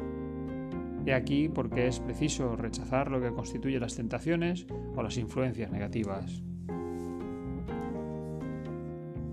He 1.05 1.13
aquí 1.13 1.47
porque 1.47 1.87
es 1.87 2.01
preciso 2.01 2.57
rechazar 2.57 3.09
lo 3.09 3.21
que 3.21 3.31
constituye 3.31 3.79
las 3.79 3.95
tentaciones 3.95 4.67
o 4.95 5.01
las 5.01 5.17
influencias 5.17 5.71
negativas. 5.71 6.43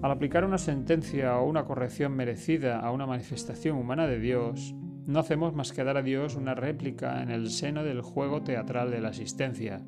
Al 0.03 0.11
aplicar 0.11 0.45
una 0.45 0.59
sentencia 0.59 1.38
o 1.38 1.49
una 1.49 1.65
corrección 1.65 2.15
merecida 2.15 2.81
a 2.81 2.93
una 2.93 3.07
manifestación 3.07 3.79
humana 3.79 4.07
de 4.07 4.21
Dios, 4.21 4.75
no 5.07 5.19
hacemos 5.21 5.55
más 5.55 5.73
que 5.73 5.85
dar 5.85 5.97
a 5.97 6.03
Dios 6.03 6.37
una 6.37 6.55
réplica 6.55 7.23
en 7.23 7.31
el 7.31 7.49
seno 7.49 7.83
del 7.83 8.03
juego 8.03 8.43
teatral 8.43 8.91
de 8.91 9.00
la 9.00 9.09
existencia. 9.09 9.85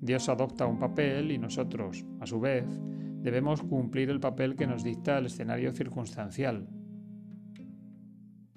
Dios 0.00 0.28
adopta 0.30 0.66
un 0.66 0.78
papel 0.78 1.30
y 1.30 1.38
nosotros, 1.38 2.06
a 2.20 2.26
su 2.26 2.40
vez, 2.40 2.64
debemos 3.22 3.62
cumplir 3.62 4.08
el 4.08 4.20
papel 4.20 4.56
que 4.56 4.66
nos 4.66 4.82
dicta 4.82 5.18
el 5.18 5.26
escenario 5.26 5.72
circunstancial. 5.72 6.68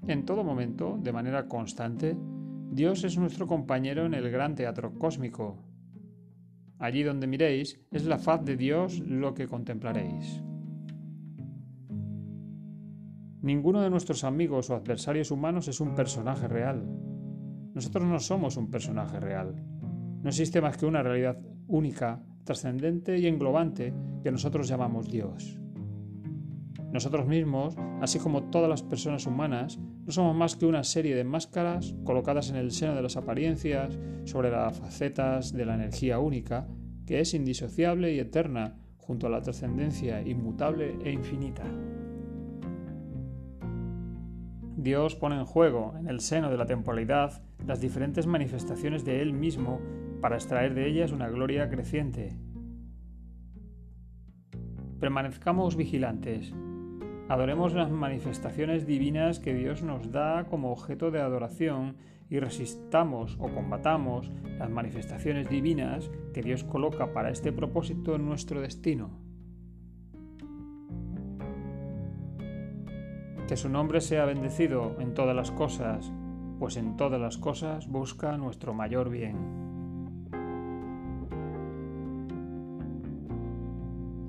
En 0.07 0.25
todo 0.25 0.43
momento, 0.43 0.97
de 1.01 1.11
manera 1.11 1.47
constante, 1.47 2.15
Dios 2.71 3.03
es 3.03 3.17
nuestro 3.17 3.47
compañero 3.47 4.05
en 4.05 4.13
el 4.13 4.31
gran 4.31 4.55
teatro 4.55 4.93
cósmico. 4.97 5.72
Allí 6.83 7.01
donde 7.01 7.27
miréis, 7.27 7.79
es 7.91 8.03
la 8.03 8.17
faz 8.17 8.43
de 8.43 8.57
Dios 8.57 8.99
lo 8.99 9.33
que 9.33 9.47
contemplaréis. 9.47 10.43
Ninguno 13.41 13.81
de 13.81 13.89
nuestros 13.89 14.25
amigos 14.25 14.69
o 14.69 14.75
adversarios 14.75 15.31
humanos 15.31 15.69
es 15.69 15.79
un 15.79 15.95
personaje 15.95 16.45
real. 16.49 16.83
Nosotros 17.73 18.03
no 18.03 18.19
somos 18.19 18.57
un 18.57 18.69
personaje 18.69 19.17
real. 19.21 19.55
No 20.21 20.27
existe 20.27 20.59
más 20.59 20.75
que 20.75 20.85
una 20.85 21.01
realidad 21.01 21.39
única, 21.67 22.21
trascendente 22.43 23.17
y 23.17 23.27
englobante 23.27 23.93
que 24.21 24.33
nosotros 24.33 24.67
llamamos 24.67 25.07
Dios. 25.07 25.62
Nosotros 26.93 27.25
mismos, 27.25 27.75
así 28.01 28.19
como 28.19 28.43
todas 28.51 28.69
las 28.69 28.83
personas 28.83 29.25
humanas, 29.25 29.79
no 29.79 30.11
somos 30.11 30.35
más 30.35 30.55
que 30.55 30.67
una 30.67 30.83
serie 30.83 31.15
de 31.15 31.23
máscaras 31.23 31.95
colocadas 32.03 32.51
en 32.51 32.55
el 32.55 32.69
seno 32.69 32.93
de 32.93 33.01
las 33.01 33.17
apariencias 33.17 33.97
sobre 34.25 34.51
las 34.51 34.77
facetas 34.77 35.53
de 35.53 35.65
la 35.65 35.73
energía 35.73 36.19
única, 36.19 36.67
que 37.07 37.19
es 37.19 37.33
indisociable 37.33 38.13
y 38.13 38.19
eterna 38.19 38.77
junto 38.97 39.25
a 39.25 39.31
la 39.31 39.41
trascendencia 39.41 40.21
inmutable 40.21 40.99
e 41.03 41.11
infinita. 41.11 41.63
Dios 44.77 45.15
pone 45.15 45.39
en 45.39 45.45
juego, 45.45 45.95
en 45.97 46.07
el 46.09 46.19
seno 46.19 46.51
de 46.51 46.57
la 46.57 46.67
temporalidad, 46.67 47.41
las 47.65 47.81
diferentes 47.81 48.27
manifestaciones 48.27 49.03
de 49.03 49.19
Él 49.23 49.33
mismo 49.33 49.81
para 50.21 50.35
extraer 50.35 50.75
de 50.75 50.87
ellas 50.87 51.11
una 51.11 51.27
gloria 51.27 51.69
creciente. 51.69 52.37
Permanezcamos 54.99 55.75
vigilantes, 55.75 56.53
Adoremos 57.33 57.73
las 57.73 57.89
manifestaciones 57.89 58.85
divinas 58.85 59.39
que 59.39 59.55
Dios 59.55 59.81
nos 59.81 60.11
da 60.11 60.45
como 60.51 60.71
objeto 60.71 61.09
de 61.09 61.19
adoración 61.19 61.95
y 62.29 62.37
resistamos 62.37 63.37
o 63.39 63.51
combatamos 63.51 64.31
las 64.59 64.69
manifestaciones 64.69 65.49
divinas 65.49 66.11
que 66.31 66.43
Dios 66.43 66.63
coloca 66.63 67.11
para 67.11 67.31
este 67.31 67.51
propósito 67.51 68.13
en 68.13 68.27
nuestro 68.27 68.61
destino. 68.61 69.09
Que 73.47 73.57
su 73.57 73.67
nombre 73.67 73.99
sea 74.01 74.25
bendecido 74.25 74.95
en 74.99 75.15
todas 75.15 75.35
las 75.35 75.49
cosas, 75.49 76.13
pues 76.59 76.77
en 76.77 76.97
todas 76.97 77.19
las 77.19 77.39
cosas 77.39 77.87
busca 77.87 78.37
nuestro 78.37 78.75
mayor 78.75 79.09
bien. 79.09 79.72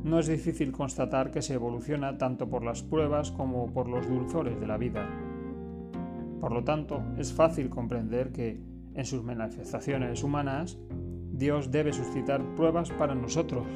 No 0.04 0.18
es 0.18 0.26
difícil 0.26 0.70
constatar 0.70 1.30
que 1.30 1.40
se 1.40 1.54
evoluciona 1.54 2.18
tanto 2.18 2.48
por 2.48 2.62
las 2.62 2.82
pruebas 2.82 3.30
como 3.30 3.72
por 3.72 3.88
los 3.88 4.06
dulzores 4.06 4.60
de 4.60 4.66
la 4.66 4.76
vida. 4.76 5.08
Por 6.40 6.52
lo 6.52 6.62
tanto, 6.62 7.02
es 7.16 7.32
fácil 7.32 7.70
comprender 7.70 8.30
que, 8.30 8.60
en 8.94 9.04
sus 9.06 9.24
manifestaciones 9.24 10.22
humanas, 10.22 10.78
Dios 11.32 11.70
debe 11.70 11.94
suscitar 11.94 12.42
pruebas 12.54 12.90
para 12.90 13.14
nosotros. 13.14 13.66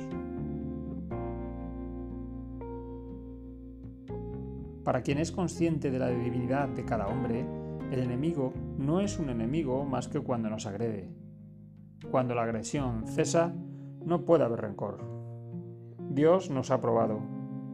Para 4.84 5.02
quien 5.02 5.18
es 5.18 5.32
consciente 5.32 5.90
de 5.90 5.98
la 5.98 6.10
divinidad 6.10 6.68
de 6.68 6.84
cada 6.84 7.06
hombre, 7.06 7.46
el 7.90 8.00
enemigo 8.00 8.52
no 8.76 9.00
es 9.00 9.18
un 9.18 9.30
enemigo 9.30 9.86
más 9.86 10.08
que 10.08 10.20
cuando 10.20 10.50
nos 10.50 10.66
agrede. 10.66 11.10
Cuando 12.10 12.34
la 12.34 12.42
agresión 12.42 13.06
cesa, 13.06 13.54
no 14.04 14.26
puede 14.26 14.44
haber 14.44 14.60
rencor. 14.60 15.17
Dios 16.10 16.50
nos 16.50 16.70
ha 16.70 16.80
probado. 16.80 17.20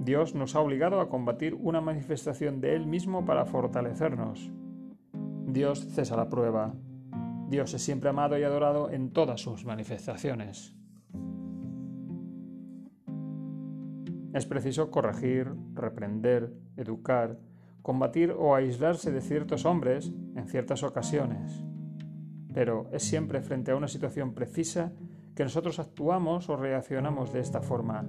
Dios 0.00 0.34
nos 0.34 0.54
ha 0.54 0.60
obligado 0.60 1.00
a 1.00 1.08
combatir 1.08 1.54
una 1.54 1.80
manifestación 1.80 2.60
de 2.60 2.74
Él 2.74 2.86
mismo 2.86 3.24
para 3.24 3.46
fortalecernos. 3.46 4.50
Dios 5.46 5.86
cesa 5.94 6.16
la 6.16 6.28
prueba. 6.28 6.74
Dios 7.48 7.72
es 7.74 7.82
siempre 7.82 8.10
amado 8.10 8.36
y 8.36 8.42
adorado 8.42 8.90
en 8.90 9.12
todas 9.12 9.40
sus 9.40 9.64
manifestaciones. 9.64 10.76
Es 14.34 14.46
preciso 14.46 14.90
corregir, 14.90 15.54
reprender, 15.74 16.52
educar, 16.76 17.38
combatir 17.82 18.32
o 18.32 18.56
aislarse 18.56 19.12
de 19.12 19.20
ciertos 19.20 19.64
hombres 19.64 20.12
en 20.34 20.48
ciertas 20.48 20.82
ocasiones. 20.82 21.64
Pero 22.52 22.88
es 22.92 23.04
siempre 23.04 23.42
frente 23.42 23.70
a 23.70 23.76
una 23.76 23.88
situación 23.88 24.34
precisa 24.34 24.92
que 25.36 25.44
nosotros 25.44 25.78
actuamos 25.78 26.48
o 26.48 26.56
reaccionamos 26.56 27.32
de 27.32 27.40
esta 27.40 27.60
forma. 27.60 28.06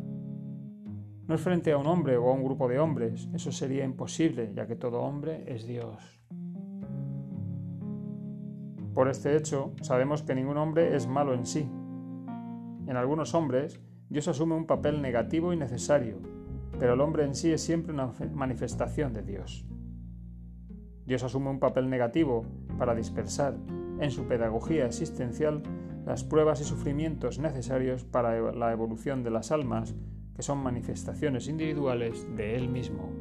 No 1.28 1.34
es 1.34 1.42
frente 1.42 1.72
a 1.72 1.78
un 1.78 1.88
hombre 1.88 2.18
o 2.18 2.30
a 2.30 2.34
un 2.34 2.44
grupo 2.44 2.68
de 2.68 2.78
hombres, 2.78 3.28
eso 3.34 3.52
sería 3.52 3.84
imposible, 3.84 4.52
ya 4.54 4.68
que 4.68 4.76
todo 4.76 5.02
hombre 5.02 5.44
es 5.48 5.66
Dios. 5.66 6.22
Por 8.94 9.10
este 9.10 9.36
hecho, 9.36 9.74
sabemos 9.82 10.22
que 10.22 10.36
ningún 10.36 10.58
hombre 10.58 10.96
es 10.96 11.08
malo 11.08 11.34
en 11.34 11.48
sí. 11.48 11.68
En 12.88 12.96
algunos 12.96 13.34
hombres, 13.34 13.82
Dios 14.08 14.28
asume 14.28 14.54
un 14.54 14.68
papel 14.68 15.02
negativo 15.02 15.52
y 15.52 15.58
necesario, 15.58 16.20
pero 16.80 16.94
el 16.94 17.02
hombre 17.02 17.24
en 17.24 17.34
sí 17.34 17.52
es 17.52 17.62
siempre 17.62 17.92
una 17.92 18.12
manifestación 18.34 19.12
de 19.12 19.24
Dios. 19.24 19.66
Dios 21.06 21.24
asume 21.24 21.50
un 21.50 21.60
papel 21.60 21.90
negativo 21.90 22.46
para 22.78 22.94
dispersar, 22.94 23.56
en 24.00 24.12
su 24.12 24.28
pedagogía 24.28 24.86
existencial, 24.86 25.64
las 26.06 26.24
pruebas 26.24 26.62
y 26.62 26.66
sufrimientos 26.66 27.40
necesarios 27.40 28.04
para 28.04 28.54
la 28.54 28.72
evolución 28.72 29.24
de 29.24 29.32
las 29.32 29.52
almas 29.52 29.96
que 30.36 30.44
son 30.44 30.60
manifestaciones 30.60 31.48
individuales 31.48 32.28
de 32.36 32.56
Él 32.56 32.68
mismo. 32.68 33.12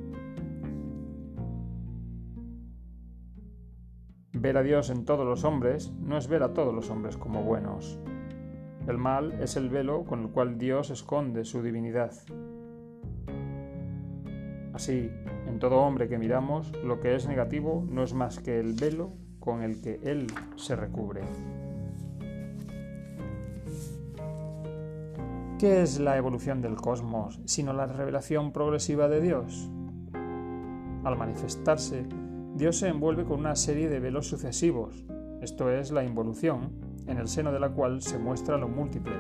Ver 4.33 4.59
a 4.59 4.63
Dios 4.63 4.91
en 4.91 5.05
todos 5.05 5.25
los 5.25 5.45
hombres 5.45 5.93
no 6.01 6.19
es 6.19 6.29
ver 6.29 6.43
a 6.43 6.53
todos 6.53 6.75
los 6.75 6.91
hombres 6.91 7.17
como 7.17 7.43
buenos. 7.43 7.99
El 8.87 8.99
mal 8.99 9.33
es 9.41 9.57
el 9.57 9.71
velo 9.71 10.05
con 10.05 10.23
el 10.23 10.29
cual 10.29 10.59
Dios 10.59 10.91
esconde 10.91 11.45
su 11.45 11.63
divinidad. 11.63 12.13
Así, 14.75 15.11
en 15.47 15.59
todo 15.61 15.79
hombre 15.79 16.09
que 16.09 16.19
miramos, 16.19 16.73
lo 16.85 17.01
que 17.01 17.15
es 17.15 17.29
negativo 17.29 17.87
no 17.89 18.03
es 18.03 18.13
más 18.13 18.41
que 18.41 18.59
el 18.59 18.75
velo 18.75 19.13
con 19.39 19.63
el 19.63 19.81
que 19.81 20.01
él 20.03 20.27
se 20.57 20.75
recubre. 20.75 21.23
¿Qué 25.65 25.81
es 25.81 25.99
la 25.99 26.19
evolución 26.19 26.61
del 26.61 26.77
cosmos 26.77 27.41
sino 27.47 27.73
la 27.73 27.87
revelación 27.87 28.53
progresiva 28.53 29.09
de 29.09 29.23
Dios? 29.23 29.71
Al 31.05 31.17
manifestarse, 31.17 32.07
Dios 32.55 32.77
se 32.77 32.89
envuelve 32.89 33.25
con 33.25 33.41
una 33.41 33.57
serie 33.57 33.89
de 33.89 33.99
velos 33.99 34.27
sucesivos, 34.27 35.07
esto 35.41 35.71
es 35.71 35.91
la 35.91 36.05
involución, 36.05 36.71
en 37.07 37.17
el 37.17 37.29
seno 37.29 37.51
de 37.51 37.61
la 37.61 37.71
cual 37.71 38.03
se 38.03 38.19
muestra 38.19 38.59
lo 38.59 38.69
múltiple. 38.69 39.15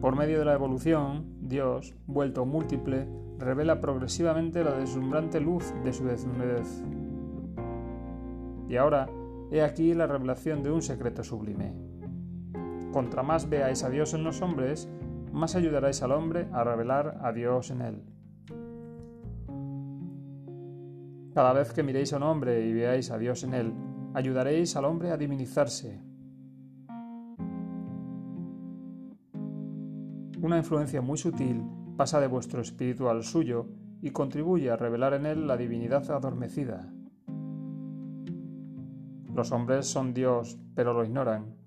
Por 0.00 0.16
medio 0.16 0.38
de 0.38 0.46
la 0.46 0.54
evolución, 0.54 1.26
Dios, 1.42 1.94
vuelto 2.06 2.46
múltiple, 2.46 3.06
revela 3.38 3.82
progresivamente 3.82 4.64
la 4.64 4.72
deslumbrante 4.72 5.38
luz 5.38 5.74
de 5.84 5.92
su 5.92 6.06
desnudez. 6.06 6.82
Y 8.70 8.76
ahora, 8.76 9.06
he 9.50 9.60
aquí 9.60 9.92
la 9.92 10.06
revelación 10.06 10.62
de 10.62 10.70
un 10.70 10.80
secreto 10.80 11.22
sublime. 11.22 11.93
Contra 12.94 13.24
más 13.24 13.50
veáis 13.50 13.82
a 13.82 13.90
Dios 13.90 14.14
en 14.14 14.22
los 14.22 14.40
hombres, 14.40 14.88
más 15.32 15.56
ayudaréis 15.56 16.00
al 16.04 16.12
hombre 16.12 16.46
a 16.52 16.62
revelar 16.62 17.18
a 17.22 17.32
Dios 17.32 17.72
en 17.72 17.80
él. 17.82 18.04
Cada 21.34 21.52
vez 21.54 21.72
que 21.72 21.82
miréis 21.82 22.12
a 22.12 22.18
un 22.18 22.22
hombre 22.22 22.64
y 22.64 22.72
veáis 22.72 23.10
a 23.10 23.18
Dios 23.18 23.42
en 23.42 23.54
él, 23.54 23.74
ayudaréis 24.14 24.76
al 24.76 24.84
hombre 24.84 25.10
a 25.10 25.16
divinizarse. 25.16 26.00
Una 30.40 30.58
influencia 30.58 31.02
muy 31.02 31.18
sutil 31.18 31.64
pasa 31.96 32.20
de 32.20 32.28
vuestro 32.28 32.60
espíritu 32.60 33.08
al 33.08 33.24
suyo 33.24 33.66
y 34.02 34.10
contribuye 34.10 34.70
a 34.70 34.76
revelar 34.76 35.14
en 35.14 35.26
él 35.26 35.48
la 35.48 35.56
divinidad 35.56 36.08
adormecida. 36.12 36.92
Los 39.34 39.50
hombres 39.50 39.84
son 39.84 40.14
Dios, 40.14 40.60
pero 40.76 40.92
lo 40.92 41.04
ignoran. 41.04 41.63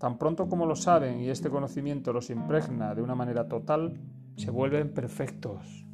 Tan 0.00 0.16
pronto 0.16 0.48
como 0.48 0.64
lo 0.64 0.76
saben 0.76 1.20
y 1.20 1.28
este 1.28 1.50
conocimiento 1.50 2.14
los 2.14 2.30
impregna 2.30 2.94
de 2.94 3.02
una 3.02 3.14
manera 3.14 3.48
total, 3.48 4.00
se 4.34 4.50
vuelven 4.50 4.94
perfectos. 4.94 5.86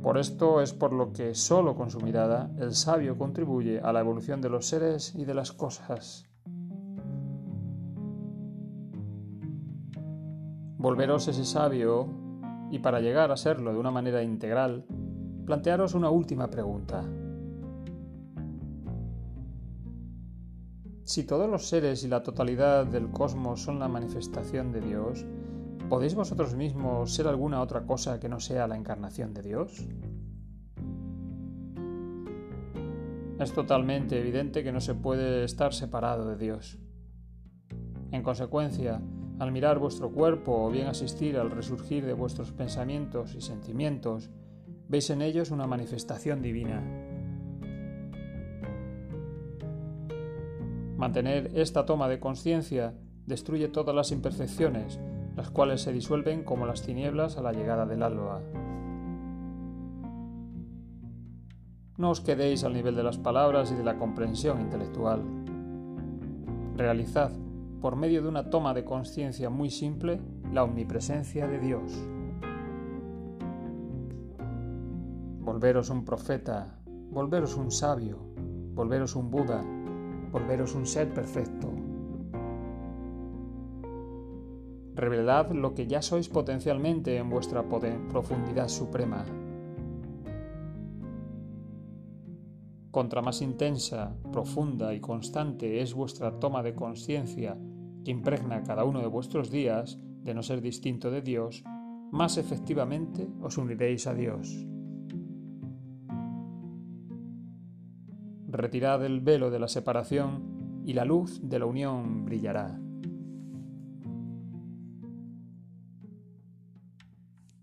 Por 0.00 0.16
esto 0.16 0.60
es 0.60 0.72
por 0.72 0.92
lo 0.92 1.12
que 1.12 1.34
solo 1.34 1.74
con 1.74 1.90
su 1.90 1.98
mirada 1.98 2.52
el 2.56 2.72
sabio 2.76 3.18
contribuye 3.18 3.80
a 3.80 3.92
la 3.92 3.98
evolución 3.98 4.40
de 4.40 4.48
los 4.48 4.66
seres 4.66 5.12
y 5.16 5.24
de 5.24 5.34
las 5.34 5.50
cosas. 5.50 6.30
Volveros 10.78 11.26
ese 11.26 11.44
sabio 11.44 12.06
y 12.70 12.78
para 12.78 13.00
llegar 13.00 13.32
a 13.32 13.36
serlo 13.36 13.72
de 13.72 13.78
una 13.80 13.90
manera 13.90 14.22
integral, 14.22 14.86
plantearos 15.46 15.94
una 15.94 16.10
última 16.10 16.48
pregunta. 16.48 17.02
Si 21.04 21.24
todos 21.24 21.50
los 21.50 21.68
seres 21.68 22.04
y 22.04 22.08
la 22.08 22.22
totalidad 22.22 22.86
del 22.86 23.10
cosmos 23.10 23.62
son 23.62 23.78
la 23.78 23.88
manifestación 23.88 24.72
de 24.72 24.80
Dios, 24.80 25.26
¿podéis 25.88 26.14
vosotros 26.14 26.54
mismos 26.54 27.12
ser 27.12 27.26
alguna 27.26 27.60
otra 27.62 27.84
cosa 27.86 28.20
que 28.20 28.28
no 28.28 28.38
sea 28.38 28.68
la 28.68 28.76
encarnación 28.76 29.34
de 29.34 29.42
Dios? 29.42 29.86
Es 33.40 33.52
totalmente 33.52 34.20
evidente 34.20 34.62
que 34.62 34.70
no 34.70 34.80
se 34.80 34.94
puede 34.94 35.44
estar 35.44 35.72
separado 35.72 36.28
de 36.28 36.36
Dios. 36.36 36.78
En 38.12 38.22
consecuencia, 38.22 39.00
al 39.38 39.50
mirar 39.50 39.78
vuestro 39.78 40.12
cuerpo 40.12 40.66
o 40.66 40.70
bien 40.70 40.88
asistir 40.88 41.38
al 41.38 41.50
resurgir 41.50 42.04
de 42.04 42.12
vuestros 42.12 42.52
pensamientos 42.52 43.34
y 43.34 43.40
sentimientos, 43.40 44.28
veis 44.88 45.08
en 45.08 45.22
ellos 45.22 45.50
una 45.50 45.66
manifestación 45.66 46.42
divina. 46.42 46.99
Mantener 51.00 51.50
esta 51.54 51.84
toma 51.84 52.08
de 52.08 52.20
conciencia 52.20 52.94
destruye 53.26 53.68
todas 53.68 53.94
las 53.94 54.12
imperfecciones 54.12 55.00
las 55.40 55.50
cuales 55.50 55.80
se 55.80 55.92
disuelven 55.92 56.44
como 56.44 56.66
las 56.66 56.82
tinieblas 56.82 57.38
a 57.38 57.42
la 57.42 57.52
llegada 57.52 57.86
del 57.86 58.02
alba. 58.02 58.42
No 61.96 62.10
os 62.10 62.20
quedéis 62.20 62.64
al 62.64 62.74
nivel 62.74 62.94
de 62.94 63.02
las 63.02 63.16
palabras 63.16 63.70
y 63.72 63.74
de 63.74 63.84
la 63.84 63.96
comprensión 63.96 64.60
intelectual. 64.60 65.22
Realizad, 66.76 67.30
por 67.80 67.96
medio 67.96 68.20
de 68.20 68.28
una 68.28 68.50
toma 68.50 68.74
de 68.74 68.84
conciencia 68.84 69.48
muy 69.48 69.70
simple, 69.70 70.20
la 70.52 70.64
omnipresencia 70.64 71.46
de 71.46 71.58
Dios. 71.58 71.90
Volveros 75.40 75.88
un 75.88 76.04
profeta, 76.04 76.80
volveros 77.10 77.56
un 77.56 77.70
sabio, 77.70 78.18
volveros 78.74 79.16
un 79.16 79.30
Buda, 79.30 79.62
volveros 80.30 80.74
un 80.74 80.86
ser 80.86 81.12
perfecto. 81.12 81.68
Revelad 84.94 85.52
lo 85.52 85.74
que 85.74 85.86
ya 85.86 86.02
sois 86.02 86.28
potencialmente 86.28 87.16
en 87.16 87.30
vuestra 87.30 87.64
profundidad 87.66 88.68
suprema. 88.68 89.24
Contra 92.90 93.22
más 93.22 93.40
intensa, 93.40 94.16
profunda 94.32 94.92
y 94.92 95.00
constante 95.00 95.80
es 95.80 95.94
vuestra 95.94 96.38
toma 96.40 96.62
de 96.62 96.74
conciencia 96.74 97.56
que 98.04 98.10
impregna 98.10 98.62
cada 98.62 98.84
uno 98.84 99.00
de 99.00 99.06
vuestros 99.06 99.50
días 99.50 99.98
de 100.22 100.34
no 100.34 100.42
ser 100.42 100.60
distinto 100.60 101.10
de 101.10 101.22
Dios, 101.22 101.62
más 102.10 102.36
efectivamente 102.36 103.28
os 103.40 103.58
uniréis 103.58 104.06
a 104.06 104.14
Dios. 104.14 104.66
Retirad 108.60 109.02
el 109.06 109.20
velo 109.22 109.50
de 109.50 109.58
la 109.58 109.68
separación 109.68 110.82
y 110.84 110.92
la 110.92 111.06
luz 111.06 111.40
de 111.42 111.58
la 111.58 111.64
unión 111.64 112.26
brillará. 112.26 112.78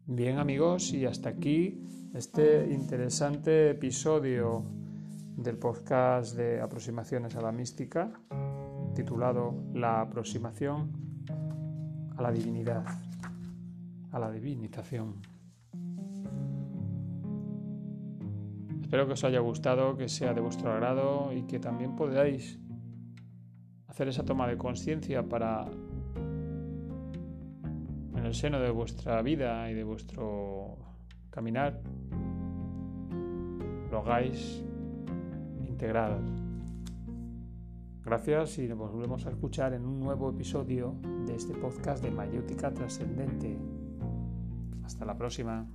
Bien 0.08 0.40
amigos, 0.40 0.92
y 0.94 1.06
hasta 1.06 1.30
aquí 1.30 1.86
este 2.16 2.74
interesante 2.74 3.70
episodio 3.70 4.64
del 5.36 5.60
podcast 5.60 6.36
de 6.36 6.62
aproximaciones 6.62 7.36
a 7.36 7.42
la 7.42 7.52
mística, 7.52 8.20
titulado 8.96 9.54
La 9.76 10.02
aproximación 10.02 10.94
a 12.18 12.24
la 12.24 12.32
divinidad, 12.32 12.84
a 14.12 14.18
la 14.18 14.32
divinización. 14.32 15.37
Espero 18.88 19.06
que 19.06 19.20
os 19.20 19.24
haya 19.26 19.42
gustado, 19.42 19.98
que 19.98 20.08
sea 20.08 20.34
de 20.34 20.40
vuestro 20.40 20.72
agrado 20.72 21.34
y 21.34 21.44
que 21.44 21.60
también 21.60 21.98
podáis 21.98 22.58
hacer 23.86 24.08
esa 24.08 24.24
toma 24.24 24.48
de 24.48 24.58
conciencia 24.58 25.28
para 25.28 25.66
el 28.16 28.34
seno 28.34 28.62
de 28.62 28.72
vuestra 28.72 29.22
vida 29.22 29.70
y 29.70 29.74
de 29.74 29.84
vuestro 29.84 30.78
caminar 31.30 31.82
lo 33.92 33.98
hagáis 33.98 34.64
integral. 35.68 36.22
Gracias 38.06 38.58
y 38.60 38.70
nos 38.70 38.78
volvemos 38.78 39.26
a 39.26 39.32
escuchar 39.32 39.74
en 39.74 39.86
un 39.86 40.00
nuevo 40.00 40.30
episodio 40.30 40.96
de 41.26 41.36
este 41.36 41.54
podcast 41.56 42.02
de 42.02 42.10
Mayéutica 42.10 42.74
Trascendente. 42.74 43.60
Hasta 44.86 45.04
la 45.04 45.18
próxima. 45.18 45.68